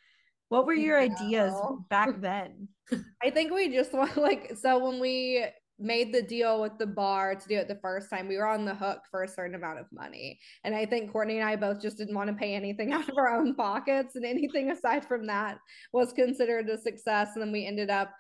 [0.50, 1.16] what were your no.
[1.16, 1.54] ideas
[1.90, 2.68] back then?
[3.24, 5.46] I think we just want like so when we
[5.78, 8.66] made the deal with the bar to do it the first time, we were on
[8.66, 10.40] the hook for a certain amount of money.
[10.64, 13.18] And I think Courtney and I both just didn't want to pay anything out of
[13.18, 14.16] our own pockets.
[14.16, 15.58] And anything aside from that
[15.92, 17.32] was considered a success.
[17.34, 18.12] And then we ended up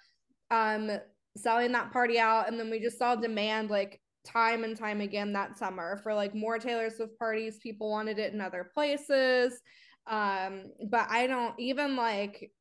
[0.51, 0.91] um,
[1.37, 2.49] selling that party out.
[2.49, 6.35] And then we just saw demand like time and time again that summer for like
[6.35, 7.59] more Taylor Swift parties.
[7.61, 9.61] People wanted it in other places.
[10.07, 12.51] Um, but I don't even like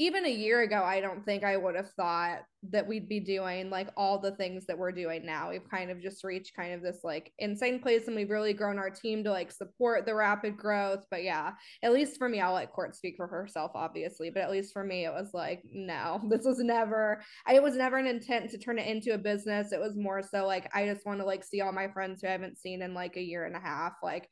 [0.00, 2.38] even a year ago, I don't think I would have thought
[2.70, 5.50] that we'd be doing like all the things that we're doing now.
[5.50, 8.78] We've kind of just reached kind of this like insane place and we've really grown
[8.78, 11.04] our team to like support the rapid growth.
[11.10, 11.50] But yeah,
[11.82, 14.30] at least for me, I'll let Court speak for herself, obviously.
[14.30, 17.20] But at least for me, it was like, no, this was never,
[17.52, 19.70] it was never an intent to turn it into a business.
[19.70, 22.28] It was more so like, I just want to like see all my friends who
[22.28, 23.92] I haven't seen in like a year and a half.
[24.02, 24.30] Like,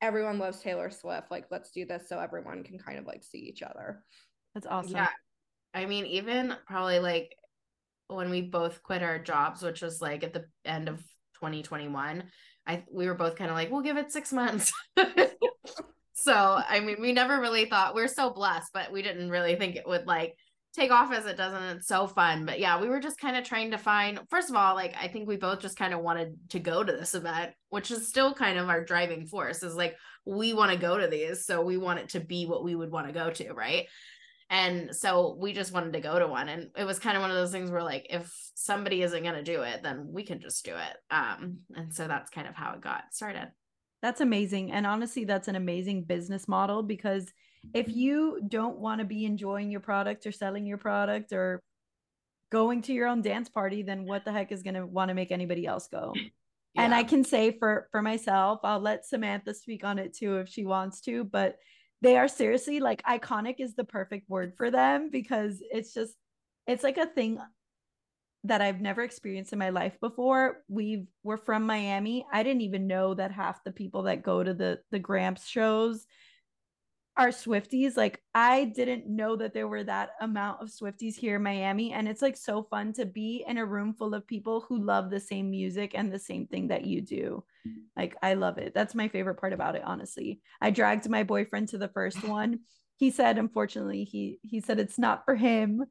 [0.00, 1.30] everyone loves Taylor Swift.
[1.30, 4.02] Like, let's do this so everyone can kind of like see each other.
[4.54, 4.96] That's awesome.
[4.96, 5.08] Yeah.
[5.72, 7.34] I mean, even probably like
[8.08, 10.98] when we both quit our jobs, which was like at the end of
[11.34, 12.24] 2021,
[12.66, 14.72] I we were both kind of like, we'll give it six months.
[16.14, 16.34] so
[16.68, 19.86] I mean, we never really thought we're so blessed, but we didn't really think it
[19.86, 20.34] would like
[20.72, 21.62] take off as it doesn't.
[21.76, 22.46] It's so fun.
[22.46, 25.08] But yeah, we were just kind of trying to find, first of all, like I
[25.08, 28.34] think we both just kind of wanted to go to this event, which is still
[28.34, 31.44] kind of our driving force is like, we want to go to these.
[31.44, 33.52] So we want it to be what we would want to go to.
[33.52, 33.86] Right.
[34.50, 36.48] And so we just wanted to go to one.
[36.48, 39.44] And it was kind of one of those things where like if somebody isn't gonna
[39.44, 40.96] do it, then we can just do it.
[41.10, 43.52] Um, and so that's kind of how it got started.
[44.02, 44.72] That's amazing.
[44.72, 47.32] And honestly, that's an amazing business model because
[47.74, 51.60] if you don't want to be enjoying your product or selling your product or
[52.50, 55.14] going to your own dance party, then what the heck is going to want to
[55.14, 56.12] make anybody else go?
[56.76, 56.84] Yeah.
[56.84, 60.48] And I can say for for myself, I'll let Samantha speak on it too if
[60.48, 61.56] she wants to, but
[62.02, 66.14] they are seriously like iconic is the perfect word for them because it's just
[66.66, 67.38] it's like a thing
[68.44, 70.62] that I've never experienced in my life before.
[70.68, 72.24] We've we're from Miami.
[72.32, 76.06] I didn't even know that half the people that go to the the Gramps shows
[77.20, 77.98] are Swifties.
[77.98, 82.08] Like I didn't know that there were that amount of Swifties here in Miami and
[82.08, 85.20] it's like so fun to be in a room full of people who love the
[85.20, 87.44] same music and the same thing that you do.
[87.94, 88.72] Like I love it.
[88.74, 90.40] That's my favorite part about it, honestly.
[90.62, 92.60] I dragged my boyfriend to the first one.
[92.96, 95.84] He said unfortunately he he said it's not for him,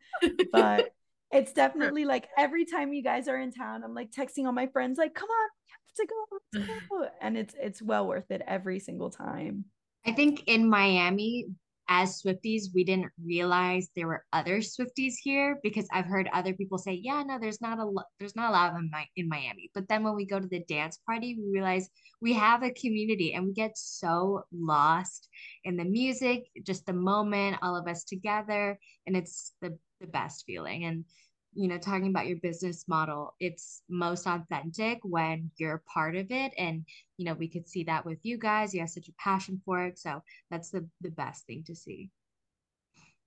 [0.51, 0.89] but
[1.31, 4.65] it's definitely like every time you guys are in town, I'm like texting all my
[4.65, 7.07] friends, like, come on, we have to go, let's go.
[7.21, 9.65] and it's it's well worth it every single time.
[10.05, 11.47] I think in Miami,
[11.87, 16.77] as Swifties, we didn't realize there were other Swifties here because I've heard other people
[16.77, 19.71] say, "Yeah, no, there's not a lo- there's not a lot of them in Miami."
[19.73, 21.89] But then when we go to the dance party, we realize
[22.21, 25.27] we have a community, and we get so lost
[25.63, 30.45] in the music, just the moment, all of us together, and it's the the best
[30.45, 30.85] feeling.
[30.85, 31.05] And
[31.53, 36.53] you know, talking about your business model, it's most authentic when you're part of it.
[36.57, 36.85] And,
[37.17, 38.73] you know, we could see that with you guys.
[38.73, 39.97] You have such a passion for it.
[39.97, 42.11] So that's the, the best thing to see.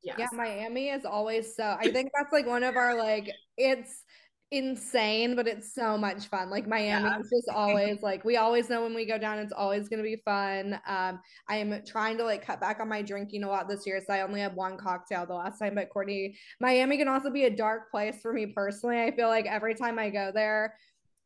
[0.02, 0.18] Yes.
[0.18, 1.76] Yeah, Miami is always so.
[1.78, 4.02] I think that's like one of our like it's
[4.52, 6.50] insane, but it's so much fun.
[6.50, 7.18] Like Miami yeah.
[7.18, 10.20] is just always like we always know when we go down, it's always gonna be
[10.24, 10.74] fun.
[10.86, 14.00] Um, I am trying to like cut back on my drinking a lot this year,
[14.06, 15.74] so I only have one cocktail the last time.
[15.74, 19.02] But Courtney, Miami can also be a dark place for me personally.
[19.02, 20.74] I feel like every time I go there,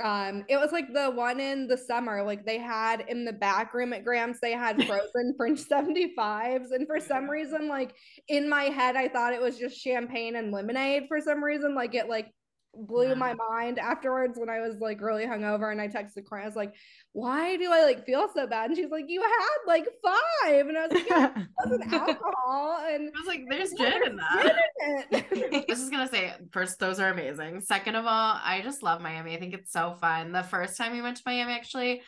[0.05, 3.73] um it was like the one in the summer like they had in the back
[3.73, 7.95] room at Gramps they had frozen french 75s and for some reason like
[8.29, 11.95] in my head I thought it was just champagne and lemonade for some reason like
[11.95, 12.31] it like
[12.79, 16.45] blew my mind afterwards when I was like really hungover and I texted Corinne.
[16.45, 16.75] I was like,
[17.13, 18.71] why do I like feel so bad?
[18.71, 20.67] And she's like, you had like five.
[20.67, 22.85] And I was like, yeah, it wasn't alcohol.
[22.89, 24.57] And I was like, there's gin in that.
[25.13, 27.61] I was just gonna say, first, those are amazing.
[27.61, 29.35] Second of all, I just love Miami.
[29.35, 30.33] I think it's so fun.
[30.33, 32.03] The first time we went to Miami, actually,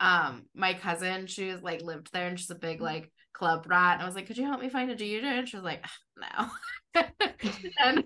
[0.00, 3.94] um, my cousin, she was like lived there and she's a big like club rat.
[3.94, 5.22] And I was like, could you help me find a DJ?
[5.22, 5.84] And she was like,
[6.16, 7.04] no.
[7.78, 8.04] and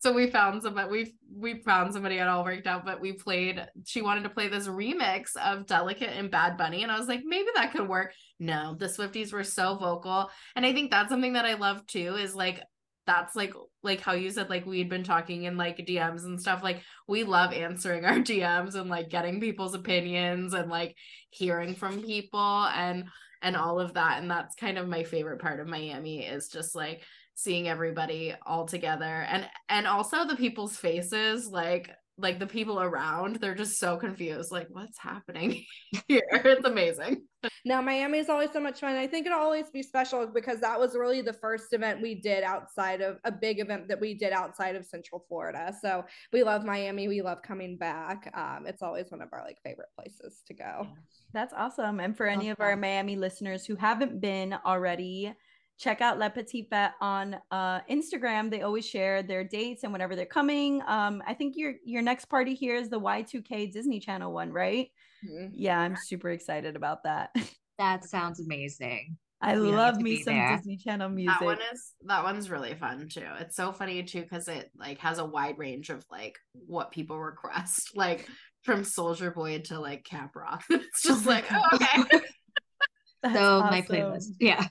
[0.00, 3.66] so we found somebody we we found somebody it all worked out but we played
[3.84, 7.22] she wanted to play this remix of delicate and bad bunny and i was like
[7.24, 8.12] maybe that could work.
[8.40, 12.14] No the swifties were so vocal and i think that's something that i love too
[12.14, 12.60] is like
[13.08, 16.62] that's like like how you said like we'd been talking in like DMs and stuff
[16.62, 20.94] like we love answering our DMs and like getting people's opinions and like
[21.30, 23.04] hearing from people and
[23.40, 26.74] and all of that and that's kind of my favorite part of Miami is just
[26.74, 27.02] like
[27.38, 29.04] seeing everybody all together.
[29.30, 31.88] And and also the people's faces like
[32.20, 35.64] like the people around they're just so confused like what's happening
[36.08, 36.24] here?
[36.32, 37.22] It's amazing.
[37.64, 38.96] Now miami is always so much fun.
[38.96, 42.42] I think it'll always be special because that was really the first event we did
[42.42, 45.72] outside of a big event that we did outside of central florida.
[45.80, 47.06] So we love miami.
[47.06, 48.32] We love coming back.
[48.34, 50.88] Um, it's always one of our like favorite places to go.
[51.32, 52.00] That's awesome.
[52.00, 55.36] And for any of our miami listeners who haven't been already
[55.78, 58.50] check out Le Petite Fete on uh, Instagram.
[58.50, 60.82] They always share their dates and whenever they're coming.
[60.86, 64.90] Um, I think your your next party here is the Y2K Disney Channel one, right?
[65.24, 65.54] Mm-hmm.
[65.54, 67.30] Yeah, I'm super excited about that.
[67.78, 69.16] That sounds amazing.
[69.40, 70.56] I we love me some there.
[70.56, 71.38] Disney Channel music.
[71.38, 73.22] That one is that one's really fun too.
[73.38, 77.20] It's so funny too because it like has a wide range of like what people
[77.20, 78.26] request, like
[78.64, 80.64] from Soulja Boy to like Camp Rock.
[80.70, 82.24] it's just like oh, okay.
[83.32, 83.70] so awesome.
[83.70, 84.66] my playlist, yeah.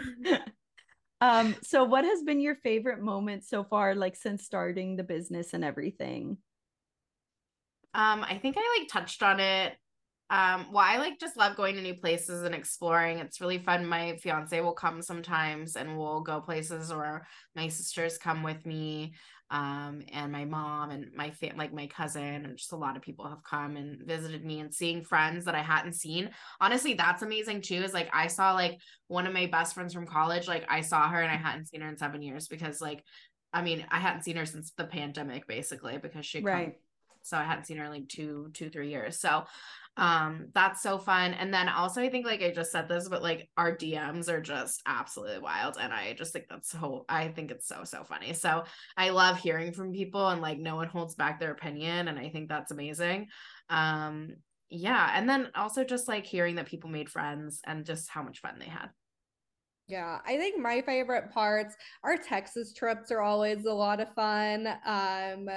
[1.20, 5.54] um so what has been your favorite moment so far like since starting the business
[5.54, 6.38] and everything?
[7.94, 9.74] Um i think i like touched on it.
[10.28, 13.18] Um well i like just love going to new places and exploring.
[13.18, 13.86] It's really fun.
[13.86, 19.14] My fiance will come sometimes and we'll go places or my sisters come with me
[19.50, 23.02] um, and my mom and my fam- like my cousin and just a lot of
[23.02, 26.30] people have come and visited me and seeing friends that I hadn't seen.
[26.60, 27.82] Honestly, that's amazing too.
[27.82, 30.48] Is like I saw like one of my best friends from college.
[30.48, 33.04] Like I saw her and I hadn't seen her in seven years because like
[33.52, 36.64] I mean I hadn't seen her since the pandemic basically because she right.
[36.64, 36.74] Come,
[37.22, 39.20] so I hadn't seen her in like two two three years.
[39.20, 39.44] So
[39.96, 41.32] um that's so fun.
[41.34, 44.40] And then also i think like i just said this but like our dms are
[44.40, 48.32] just absolutely wild and i just think that's so i think it's so so funny.
[48.32, 48.64] So
[48.96, 52.28] i love hearing from people and like no one holds back their opinion and i
[52.28, 53.28] think that's amazing.
[53.70, 54.36] Um
[54.68, 58.40] yeah, and then also just like hearing that people made friends and just how much
[58.40, 58.90] fun they had.
[59.88, 64.66] Yeah, I think my favorite parts, our Texas trips are always a lot of fun.
[64.84, 65.48] Um,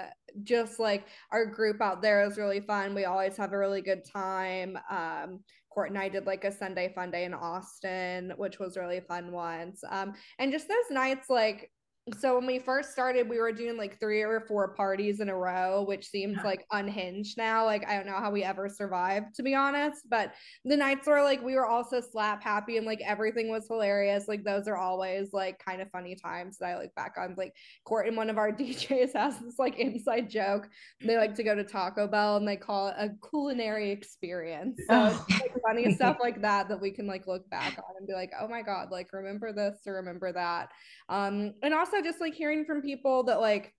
[0.44, 2.94] just like our group out there is really fun.
[2.94, 4.78] We always have a really good time.
[4.92, 5.40] Um,
[5.72, 9.32] Court and I did like a Sunday fun day in Austin, which was really fun
[9.32, 9.84] once.
[9.90, 11.72] Um, and just those nights like
[12.18, 15.36] so when we first started we were doing like three or four parties in a
[15.36, 17.66] row which seems like unhinged now.
[17.66, 20.34] Like i don't know how we ever survived to be honest but
[20.66, 24.28] the nights were like we were also slap happy and like everything was hilarious.
[24.28, 27.36] Like those are always like kind of funny times that i look back on.
[27.38, 27.54] Like
[27.86, 30.70] court and one of our djs has this like inside joke.
[31.02, 34.80] They like to go to taco bell and they call it a culinary experience.
[34.88, 35.26] So oh.
[35.32, 38.32] like funny stuff like that that we can like look back on and be like
[38.40, 40.70] oh my god like remember this or remember that.
[41.08, 43.74] Um and also just like hearing from people that like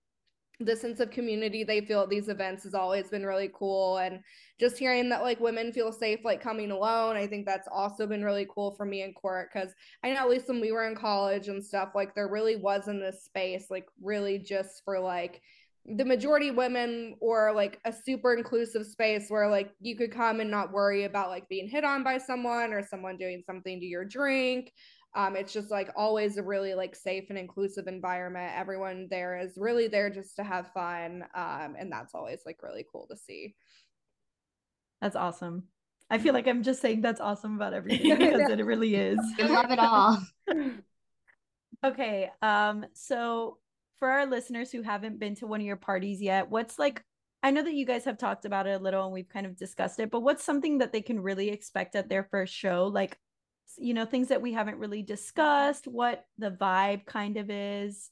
[0.60, 3.96] the sense of community they feel at these events has always been really cool.
[3.98, 4.20] And
[4.58, 8.22] just hearing that like women feel safe like coming alone i think that's also been
[8.22, 9.48] really cool for me in court.
[9.52, 9.72] Because
[10.04, 13.00] i know at least when we were in college and stuff like there really wasn't
[13.00, 15.40] this space like really just for like
[15.96, 20.50] the majority women or like a super inclusive space where like you could come and
[20.50, 24.04] not worry about like being hit on by someone or someone doing something to your
[24.04, 24.72] drink
[25.14, 28.52] um, it's just like always a really like safe and inclusive environment.
[28.56, 32.84] Everyone there is really there just to have fun um, and that's always like really
[32.90, 33.54] cool to see.
[35.00, 35.64] That's awesome.
[36.12, 39.20] I feel like i'm just saying that's awesome about everything because it really is.
[39.38, 40.18] I love it all.
[41.82, 43.56] Okay um so
[44.00, 47.02] for our listeners who haven't been to one of your parties yet what's like
[47.42, 49.56] I know that you guys have talked about it a little and we've kind of
[49.56, 52.90] discussed it, but what's something that they can really expect at their first show?
[52.92, 53.18] Like
[53.78, 58.10] you know things that we haven't really discussed what the vibe kind of is.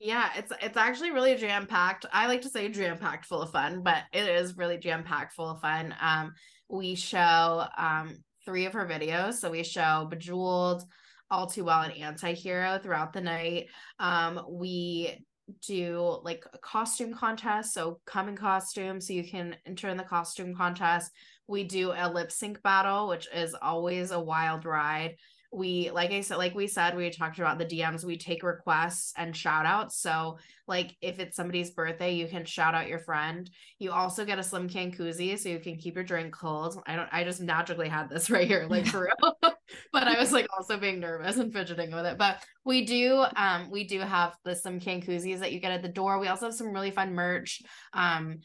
[0.00, 3.50] Yeah it's it's actually really jam packed i like to say jam packed full of
[3.50, 5.94] fun but it is really jam packed full of fun.
[6.00, 6.32] Um
[6.68, 9.34] we show um three of her videos.
[9.34, 10.84] So we show bejeweled
[11.30, 13.66] all too well and anti-hero throughout the night.
[13.98, 15.24] Um we
[15.66, 20.04] do like a costume contest so come in costume so you can enter in the
[20.04, 21.10] costume contest
[21.48, 25.16] we do a lip sync battle, which is always a wild ride.
[25.50, 29.14] We, like I said, like we said, we talked about the DMs, we take requests
[29.16, 29.98] and shout outs.
[29.98, 30.36] So,
[30.66, 33.48] like, if it's somebody's birthday, you can shout out your friend.
[33.78, 36.82] You also get a Slim Can koozie so you can keep your drink cold.
[36.86, 39.38] I don't, I just naturally had this right here, like for real.
[39.92, 42.18] but I was like also being nervous and fidgeting with it.
[42.18, 45.80] But we do, um, we do have the Slim Can koozies that you get at
[45.80, 46.18] the door.
[46.18, 47.62] We also have some really fun merch.
[47.94, 48.40] Um,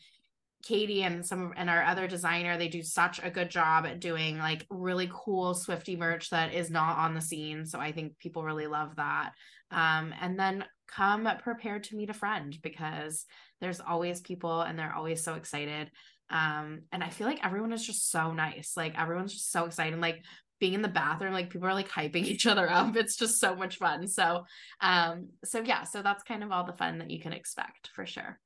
[0.64, 4.38] Caitie and some and our other designer, they do such a good job at doing
[4.38, 7.66] like really cool Swifty merch that is not on the scene.
[7.66, 9.32] So I think people really love that.
[9.72, 13.26] Um, and then come prepared to meet a friend because
[13.60, 15.92] there's always people and they're always so excited.
[16.30, 18.74] Um, and I feel like everyone is just so nice.
[18.78, 20.00] Like everyone's just so excited.
[20.00, 20.24] Like
[20.60, 22.96] being in the bathroom, like people are like hyping each other up.
[22.96, 24.08] It's just so much fun.
[24.08, 24.46] So
[24.80, 28.06] um, so yeah, so that's kind of all the fun that you can expect for
[28.06, 28.40] sure.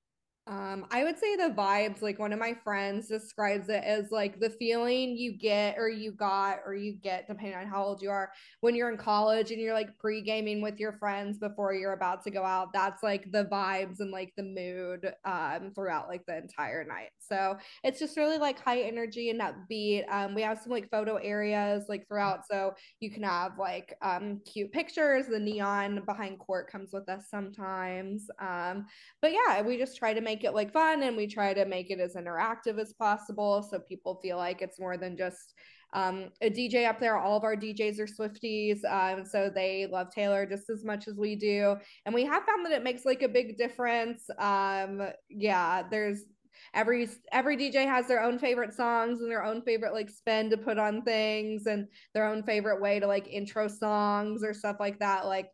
[0.47, 4.39] Um, I would say the vibes, like one of my friends describes it as like
[4.39, 8.09] the feeling you get or you got or you get, depending on how old you
[8.09, 8.31] are,
[8.61, 12.23] when you're in college and you're like pre gaming with your friends before you're about
[12.23, 12.71] to go out.
[12.71, 17.09] That's like the vibes and like the mood um, throughout like the entire night.
[17.19, 20.05] So it's just really like high energy and upbeat.
[20.09, 22.47] Um, we have some like photo areas like throughout.
[22.49, 25.25] So you can have like um, cute pictures.
[25.27, 28.29] The neon behind court comes with us sometimes.
[28.39, 28.85] Um,
[29.21, 31.65] but yeah, we just try to make make it like fun and we try to
[31.65, 35.55] make it as interactive as possible so people feel like it's more than just
[35.93, 37.17] um, a DJ up there.
[37.17, 41.15] All of our DJs are Swifties, um, so they love Taylor just as much as
[41.17, 44.29] we do, and we have found that it makes like a big difference.
[44.38, 46.25] Um, yeah, there's
[46.73, 50.57] every every DJ has their own favorite songs and their own favorite like spin to
[50.57, 54.99] put on things and their own favorite way to like intro songs or stuff like
[54.99, 55.25] that.
[55.25, 55.49] Like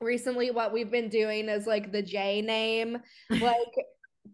[0.00, 2.98] recently, what we've been doing is like the J name,
[3.30, 3.74] like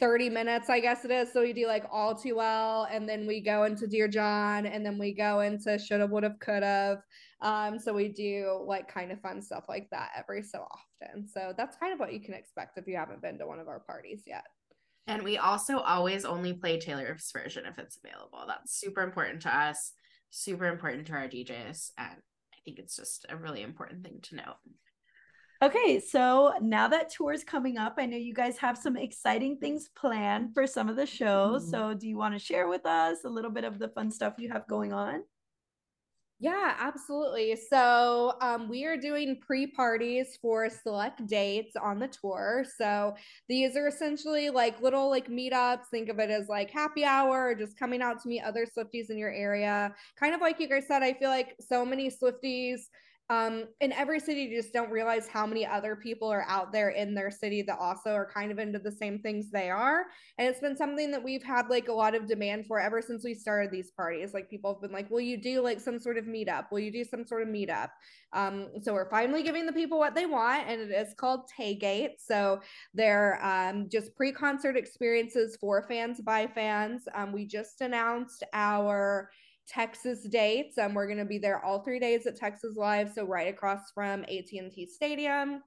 [0.01, 1.33] 30 minutes, I guess it is.
[1.33, 4.85] So we do like all too well, and then we go into Dear John, and
[4.85, 7.03] then we go into shoulda, woulda, coulda.
[7.41, 11.29] Um, so we do like kind of fun stuff like that every so often.
[11.29, 13.69] So that's kind of what you can expect if you haven't been to one of
[13.69, 14.45] our parties yet.
[15.07, 18.45] And we also always only play Taylor's version if it's available.
[18.47, 19.93] That's super important to us,
[20.31, 21.93] super important to our DJs.
[21.97, 24.57] And I think it's just a really important thing to note.
[25.63, 29.57] Okay, so now that tour is coming up, I know you guys have some exciting
[29.57, 31.63] things planned for some of the shows.
[31.63, 31.71] Mm-hmm.
[31.71, 34.35] So, do you want to share with us a little bit of the fun stuff
[34.39, 35.23] you have going on?
[36.39, 37.57] Yeah, absolutely.
[37.57, 42.63] So um, we are doing pre parties for select dates on the tour.
[42.77, 43.15] So
[43.49, 45.87] these are essentially like little like meetups.
[45.91, 49.09] Think of it as like happy hour or just coming out to meet other Swifties
[49.09, 49.95] in your area.
[50.21, 52.81] Kind of like you guys said, I feel like so many Swifties
[53.29, 56.91] um, in every city you just don't realize how many other people are out there
[56.91, 60.05] in their city that also are kind of into the same things they are.
[60.39, 63.25] And it's been something that we've had like a lot of demand for ever since
[63.25, 64.33] we started these parties.
[64.33, 66.71] Like people have been like will you do like some sort of meetup?
[66.71, 67.89] Will you do some sort of meetup?
[68.33, 72.17] Um, so we're finally giving the people what they want and it is called taygate
[72.19, 72.61] so
[72.95, 77.03] they're um, just pre-concert experiences for fans by fans.
[77.15, 79.31] Um, we just announced our
[79.67, 80.79] Texas dates.
[80.79, 83.91] Um, we're going to be there all three days at Texas Live, so right across
[83.95, 85.63] from AT&T Stadium.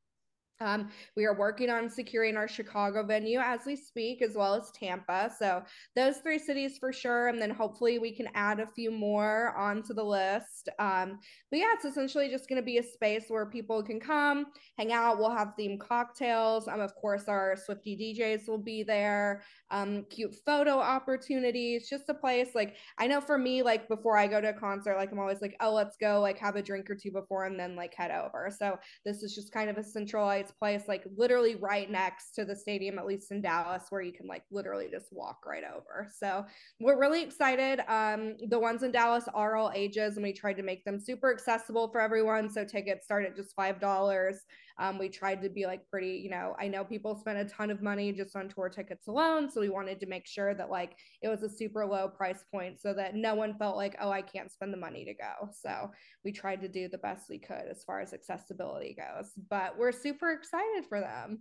[0.61, 4.71] Um, we are working on securing our Chicago venue as we speak, as well as
[4.71, 5.31] Tampa.
[5.39, 5.63] So
[5.95, 9.93] those three cities for sure, and then hopefully we can add a few more onto
[9.93, 10.67] the list.
[10.77, 14.47] Um, but yeah, it's essentially just going to be a space where people can come,
[14.77, 15.17] hang out.
[15.17, 16.67] We'll have themed cocktails.
[16.67, 19.43] Um, of course, our Swifty DJs will be there.
[19.71, 21.89] Um, cute photo opportunities.
[21.89, 24.97] Just a place like I know for me, like before I go to a concert,
[24.97, 27.59] like I'm always like, oh, let's go, like have a drink or two before, and
[27.59, 28.51] then like head over.
[28.57, 32.55] So this is just kind of a centralized place like literally right next to the
[32.55, 36.09] stadium at least in dallas where you can like literally just walk right over.
[36.19, 36.45] So
[36.79, 37.81] we're really excited.
[37.87, 41.31] Um the ones in dallas are all ages and we tried to make them super
[41.31, 42.49] accessible for everyone.
[42.49, 44.41] So tickets start at just five dollars
[44.79, 47.69] um, we tried to be like pretty, you know, I know people spend a ton
[47.69, 49.51] of money just on tour tickets alone.
[49.51, 52.79] So we wanted to make sure that like it was a super low price point
[52.79, 55.49] so that no one felt like, oh, I can't spend the money to go.
[55.51, 55.91] So
[56.23, 59.31] we tried to do the best we could as far as accessibility goes.
[59.49, 61.39] But we're super excited for them.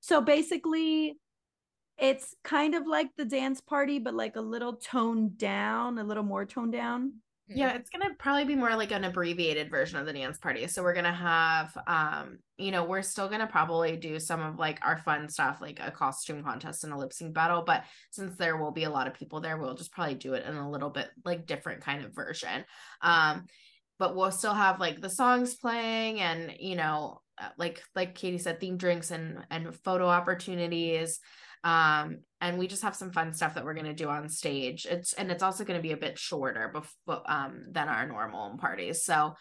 [0.00, 1.18] So basically,
[1.98, 6.24] it's kind of like the dance party, but like a little toned down, a little
[6.24, 7.12] more toned down.
[7.54, 10.66] Yeah, it's gonna probably be more like an abbreviated version of the dance party.
[10.66, 14.78] So we're gonna have um, you know, we're still gonna probably do some of like
[14.82, 17.62] our fun stuff, like a costume contest and a lip sync battle.
[17.66, 20.46] But since there will be a lot of people there, we'll just probably do it
[20.46, 22.64] in a little bit like different kind of version.
[23.00, 23.46] Um,
[23.98, 28.38] but we'll still have like the songs playing and you know, uh, like like Caitie
[28.38, 31.20] said, theme drinks and and photo opportunities
[31.64, 34.84] um and we just have some fun stuff that we're going to do on stage.
[34.84, 38.58] It's and it's also going to be a bit shorter before um than our normal
[38.58, 39.34] parties so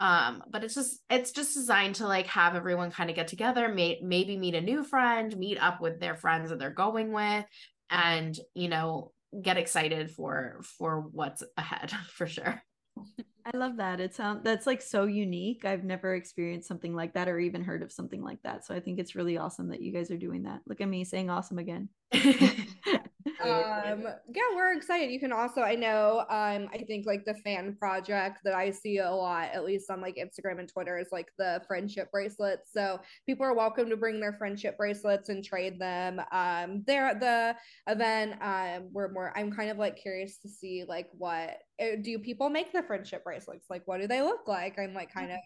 [0.00, 3.68] um but it's just it's just designed to like have everyone kind of get together
[3.68, 7.44] may, maybe meet a new friend meet up with their friends that they're going with
[7.88, 12.62] and you know get excited for for what's ahead for sure
[13.44, 14.00] I love that.
[14.00, 15.64] It sounds that's like so unique.
[15.64, 18.64] I've never experienced something like that or even heard of something like that.
[18.64, 20.60] So I think it's really awesome that you guys are doing that.
[20.66, 21.88] Look at me saying awesome again.
[23.42, 25.10] um yeah we're excited.
[25.10, 28.98] You can also i know um i think like the fan project that i see
[28.98, 32.70] a lot at least on like instagram and twitter is like the friendship bracelets.
[32.72, 36.20] So people are welcome to bring their friendship bracelets and trade them.
[36.32, 37.56] Um there at the
[37.88, 42.18] event um we're more i'm kind of like curious to see like what uh, do
[42.18, 43.66] people make the friendship bracelets?
[43.70, 44.78] Like what do they look like?
[44.78, 45.38] I'm like kind of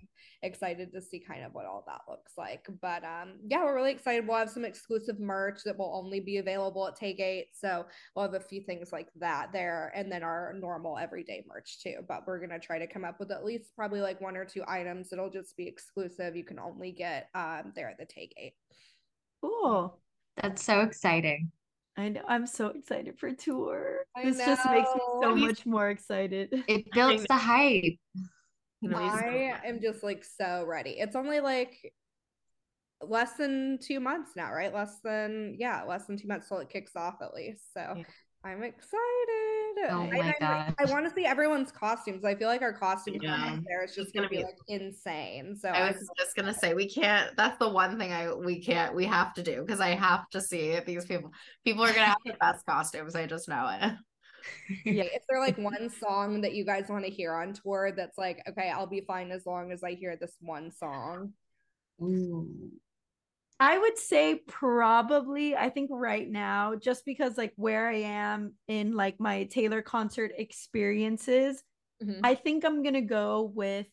[0.43, 2.67] excited to see kind of what all that looks like.
[2.83, 4.27] But um yeah we're really excited.
[4.27, 7.47] We'll have some exclusive merch that will only be available at taygate.
[7.55, 11.79] So we'll have a few things like that there and then our normal everyday merch
[11.83, 14.37] too but we're going to try to come up with at least probably like one
[14.37, 18.05] or two items that'll just be exclusive you can only get um there at the
[18.05, 18.53] take taygate
[19.43, 20.01] cool
[20.37, 21.51] that's so exciting
[21.99, 22.23] I know.
[22.29, 24.05] I'm so excited for tour.
[24.15, 24.45] I this know.
[24.45, 26.63] just makes me so much more excited.
[26.69, 27.95] It builds the hype.
[28.95, 30.97] I am just like so ready.
[30.99, 31.93] It's only like
[33.03, 34.73] less than two months now, right?
[34.73, 37.73] Less than yeah, less than two months till it kicks off at least.
[37.75, 38.05] So yeah.
[38.45, 39.91] I'm excited.
[39.91, 40.75] Oh my god!
[40.79, 42.25] I, I want to see everyone's costumes.
[42.25, 43.59] I feel like our costume yeah.
[43.67, 45.57] there is just gonna, gonna be, like insane.
[45.57, 47.37] So I was I'm just gonna say we can't.
[47.37, 48.95] That's the one thing I we can't.
[48.95, 51.31] We have to do because I have to see these people.
[51.65, 53.15] People are gonna have the best costumes.
[53.15, 53.93] I just know it.
[54.85, 55.05] yeah.
[55.05, 58.43] Is there like one song that you guys want to hear on tour that's like,
[58.49, 61.33] okay, I'll be fine as long as I hear this one song?
[62.01, 62.71] Ooh.
[63.59, 68.93] I would say probably, I think right now, just because like where I am in
[68.93, 71.63] like my Taylor concert experiences,
[72.03, 72.21] mm-hmm.
[72.23, 73.87] I think I'm going to go with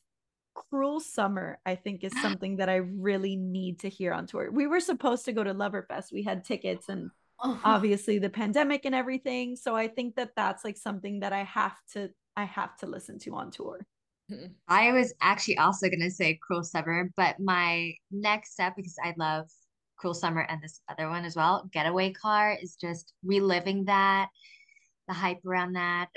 [0.54, 4.52] Cruel Summer, I think is something that I really need to hear on tour.
[4.52, 6.12] We were supposed to go to Loverfest.
[6.12, 7.10] We had tickets and
[7.40, 7.60] uh-huh.
[7.64, 9.56] obviously the pandemic and everything.
[9.56, 13.20] So I think that that's like something that I have to I have to listen
[13.20, 13.86] to on tour.
[14.32, 14.54] Mm-hmm.
[14.68, 19.14] I was actually also going to say Cruel Summer, but my next step, because I
[19.18, 19.50] love
[19.98, 24.30] Cruel Summer and this other one as well, Getaway Car, is just reliving that,
[25.08, 26.08] the hype around that.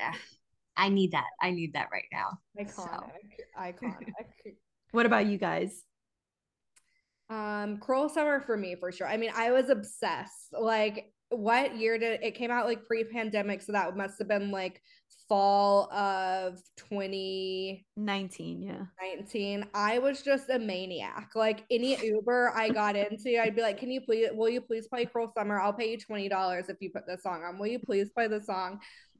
[0.76, 1.26] I need that.
[1.40, 2.38] I need that right now.
[2.58, 2.70] Iconic.
[2.70, 3.10] So.
[3.58, 4.12] Iconic.
[4.92, 5.82] what about you guys?
[7.28, 9.08] Um, Cruel Summer for me for sure.
[9.08, 10.52] I mean, I was obsessed.
[10.52, 12.66] Like, what year did it came out?
[12.66, 14.80] Like pre-pandemic, so that must have been like
[15.28, 22.94] fall of 2019 yeah 19 i was just a maniac like any uber i got
[22.94, 25.90] into i'd be like can you please will you please play cruel summer i'll pay
[25.90, 28.78] you $20 if you put this song on will you please play the song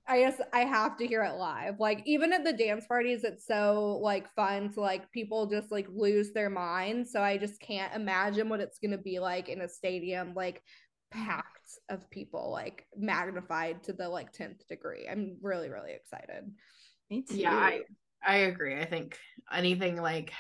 [0.09, 1.81] I guess I have to hear it live.
[1.81, 5.89] Like even at the dance parties, it's so like fun to like people just like
[5.93, 7.11] lose their minds.
[7.11, 10.63] So I just can't imagine what it's gonna be like in a stadium, like
[11.11, 15.07] packed of people, like magnified to the like 10th degree.
[15.11, 16.51] I'm really, really excited.
[17.11, 17.37] Me too.
[17.37, 17.81] Yeah, I,
[18.25, 18.79] I agree.
[18.79, 19.19] I think
[19.53, 20.33] anything like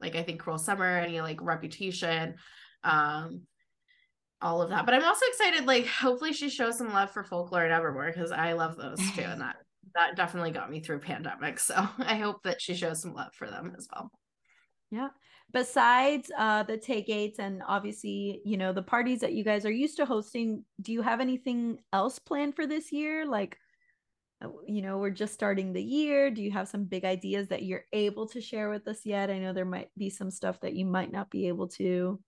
[0.00, 2.34] like I think Cruel Summer, any like reputation,
[2.82, 3.42] um,
[4.40, 4.84] all of that.
[4.84, 8.30] But I'm also excited, like, hopefully she shows some love for folklore and evermore because
[8.30, 9.22] I love those too.
[9.22, 9.56] And that
[9.94, 11.58] that definitely got me through pandemic.
[11.58, 14.10] So I hope that she shows some love for them as well.
[14.90, 15.08] Yeah.
[15.52, 19.96] Besides uh the tailgates and obviously, you know, the parties that you guys are used
[19.98, 23.26] to hosting, do you have anything else planned for this year?
[23.26, 23.56] Like
[24.44, 26.30] uh, you know, we're just starting the year.
[26.30, 29.30] Do you have some big ideas that you're able to share with us yet?
[29.30, 32.20] I know there might be some stuff that you might not be able to.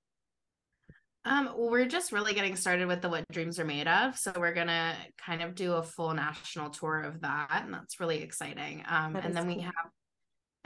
[1.24, 4.16] Um, we're just really getting started with the What Dreams Are Made of.
[4.16, 8.22] So we're gonna kind of do a full national tour of that, and that's really
[8.22, 8.84] exciting.
[8.88, 9.56] Um, and then cool.
[9.56, 9.74] we have,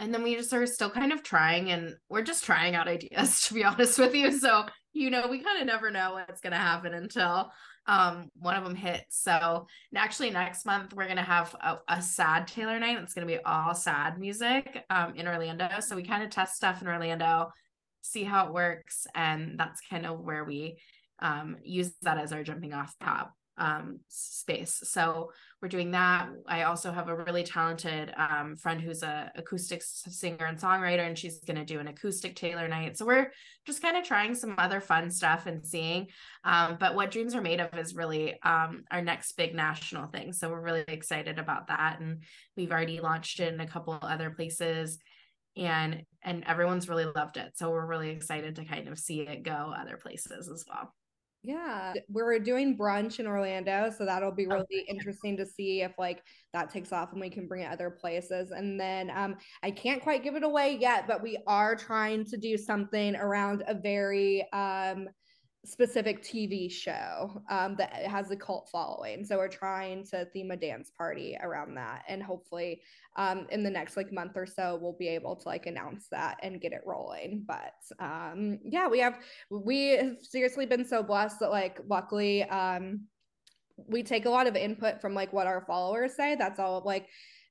[0.01, 3.42] and then we just are still kind of trying, and we're just trying out ideas
[3.46, 4.32] to be honest with you.
[4.32, 7.53] So you know, we kind of never know what's gonna happen until
[7.86, 9.22] um one of them hits.
[9.22, 12.98] So actually, next month we're gonna have a, a sad Taylor night.
[12.98, 15.68] It's gonna be all sad music um in Orlando.
[15.80, 17.51] So we kind of test stuff in Orlando
[18.03, 20.78] see how it works and that's kind of where we
[21.20, 24.80] um, use that as our jumping off top um, space.
[24.84, 25.30] So
[25.61, 26.30] we're doing that.
[26.48, 31.18] I also have a really talented um, friend who's a acoustic singer and songwriter and
[31.18, 32.96] she's going to do an acoustic taylor night.
[32.96, 33.30] So we're
[33.66, 36.06] just kind of trying some other fun stuff and seeing
[36.44, 40.32] um, but what dreams are made of is really um, our next big national thing.
[40.32, 42.22] So we're really excited about that and
[42.56, 44.98] we've already launched it in a couple other places
[45.56, 47.52] and and everyone's really loved it.
[47.56, 50.94] So we're really excited to kind of see it go other places as well
[51.43, 54.84] yeah we're doing brunch in orlando so that'll be really okay.
[54.88, 56.22] interesting to see if like
[56.53, 60.03] that takes off and we can bring it other places and then um i can't
[60.03, 64.47] quite give it away yet but we are trying to do something around a very
[64.53, 65.09] um
[65.64, 69.24] specific TV show um, that has a cult following.
[69.24, 72.80] So we're trying to theme a dance party around that, and hopefully,
[73.16, 76.38] um, in the next like month or so, we'll be able to like announce that
[76.42, 77.44] and get it rolling.
[77.46, 79.18] But um, yeah, we have
[79.50, 83.02] we have seriously been so blessed that like luckily um,
[83.86, 86.36] we take a lot of input from like what our followers say.
[86.36, 87.08] That's all like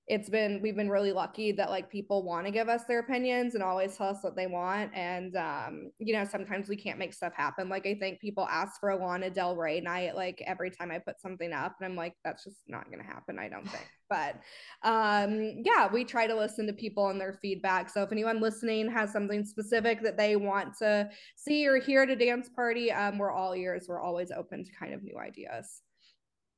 [0.10, 3.53] it's been we've been really lucky that like people want to give us their opinions
[3.53, 7.14] and always tell us what they want and um you know sometimes we can't make
[7.14, 7.70] stuff happen.
[7.70, 10.97] Like i think people ask for a lana del rey night like every time i
[10.97, 13.88] put something up and i'm like that's just not gonna happen i don't think.
[14.10, 14.38] But
[14.82, 17.91] um yeah we try to listen to people and their feedback.
[17.91, 22.10] So if anyone listening has something specific that they want to see or hear at
[22.10, 23.86] a dance party um we're all ears.
[23.88, 25.82] We're always open to kind of new ideas.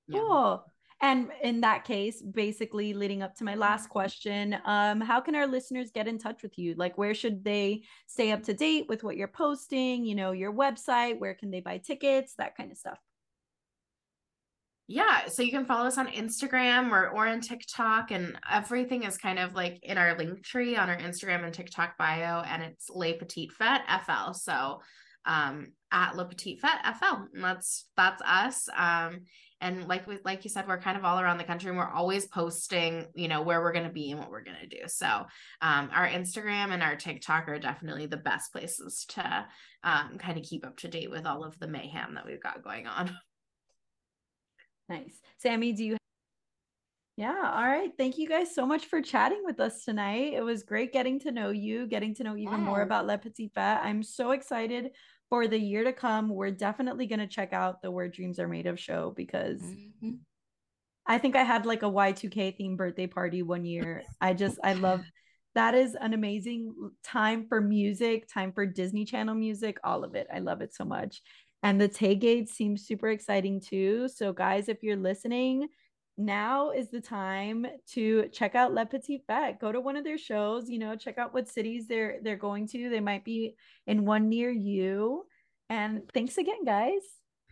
[0.09, 0.63] Cool
[1.01, 5.47] and in that case basically leading up to my last question um how can our
[5.47, 6.75] listeners get in touch with you?
[6.75, 10.53] Like where should they stay up to date with what you're posting you know your
[10.53, 12.99] website where can they buy tickets that kind of stuff?
[14.87, 19.17] Yeah so you can follow us on instagram or or on tiktok and everything is
[19.17, 22.89] kind of like in our link tree on our instagram and tiktok bio and it's
[22.89, 24.81] le petite fete fl so
[25.25, 29.21] um at le petite fete fl and that's that's us um
[29.61, 31.89] and like we like you said we're kind of all around the country and we're
[31.89, 34.81] always posting you know where we're going to be and what we're going to do
[34.87, 35.25] so
[35.61, 39.45] um, our instagram and our tiktok are definitely the best places to
[39.83, 42.63] um, kind of keep up to date with all of the mayhem that we've got
[42.63, 43.15] going on
[44.89, 45.97] nice sammy do you
[47.17, 47.51] yeah.
[47.53, 47.91] All right.
[47.99, 50.33] Thank you guys so much for chatting with us tonight.
[50.33, 53.51] It was great getting to know you, getting to know even more about Le Petite
[53.53, 53.79] Fete.
[53.83, 54.91] I'm so excited
[55.31, 58.49] for the year to come, we're definitely going to check out the Where Dreams Are
[58.49, 60.15] Made of show because mm-hmm.
[61.07, 64.03] I think I had like a Y2K themed birthday party one year.
[64.19, 65.05] I just, I love
[65.55, 70.27] that is an amazing time for music, time for Disney Channel music, all of it.
[70.33, 71.21] I love it so much.
[71.63, 74.09] And the tailgate seems super exciting too.
[74.09, 75.69] So, guys, if you're listening,
[76.17, 79.59] now is the time to check out Le Petite Fete.
[79.59, 82.67] Go to one of their shows, you know, check out what cities they're they're going
[82.69, 82.89] to.
[82.89, 83.55] They might be
[83.87, 85.25] in one near you.
[85.69, 87.01] And thanks again, guys.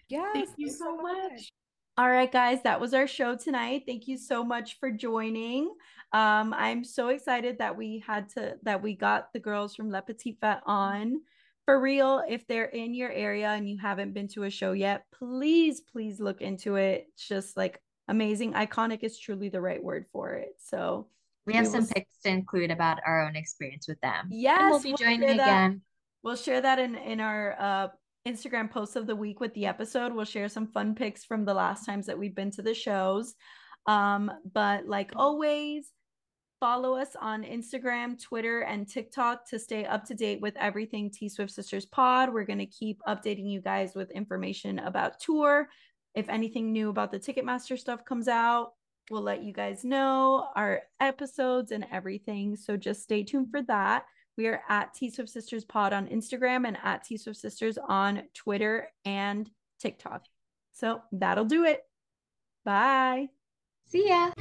[0.10, 1.52] Yeah, thank you so much.
[1.98, 3.84] All right, guys, that was our show tonight.
[3.86, 5.74] Thank you so much for joining.
[6.14, 10.02] Um, I'm so excited that we had to that we got the girls from Le
[10.02, 11.22] Petite Fete on.
[11.66, 15.04] For real, if they're in your area and you haven't been to a show yet,
[15.12, 17.08] please, please look into it.
[17.14, 17.80] It's just like
[18.10, 18.54] amazing.
[18.54, 20.56] Iconic is truly the right word for it.
[20.60, 21.08] So
[21.46, 24.28] We have We some will pics to include about our own experience with them.
[24.32, 25.82] And yes, we'll be we'll joining again.
[26.24, 27.88] We'll share that in in our uh
[28.28, 30.14] Instagram posts of the week with the episode.
[30.14, 33.36] We'll share some fun pics from the last times that we've been to the shows.
[33.88, 35.92] Um, but like always,
[36.60, 41.30] follow us on Instagram, Twitter, and TikTok to stay up to date with everything T
[41.30, 42.34] Swift Sisters Pod.
[42.34, 45.70] We're gonna keep updating you guys with information about tour.
[46.20, 48.74] If anything new about the Ticketmaster stuff comes out,
[49.10, 52.58] we'll let you guys know our episodes and everything.
[52.58, 54.04] So just stay tuned for that.
[54.38, 58.24] We are at T Swift Sisters Pod on Instagram and at T Swift Sisters on
[58.34, 59.50] Twitter and
[59.80, 60.26] TikTok.
[60.74, 61.84] So that'll do it.
[62.66, 63.30] Bye.
[63.86, 64.32] See ya.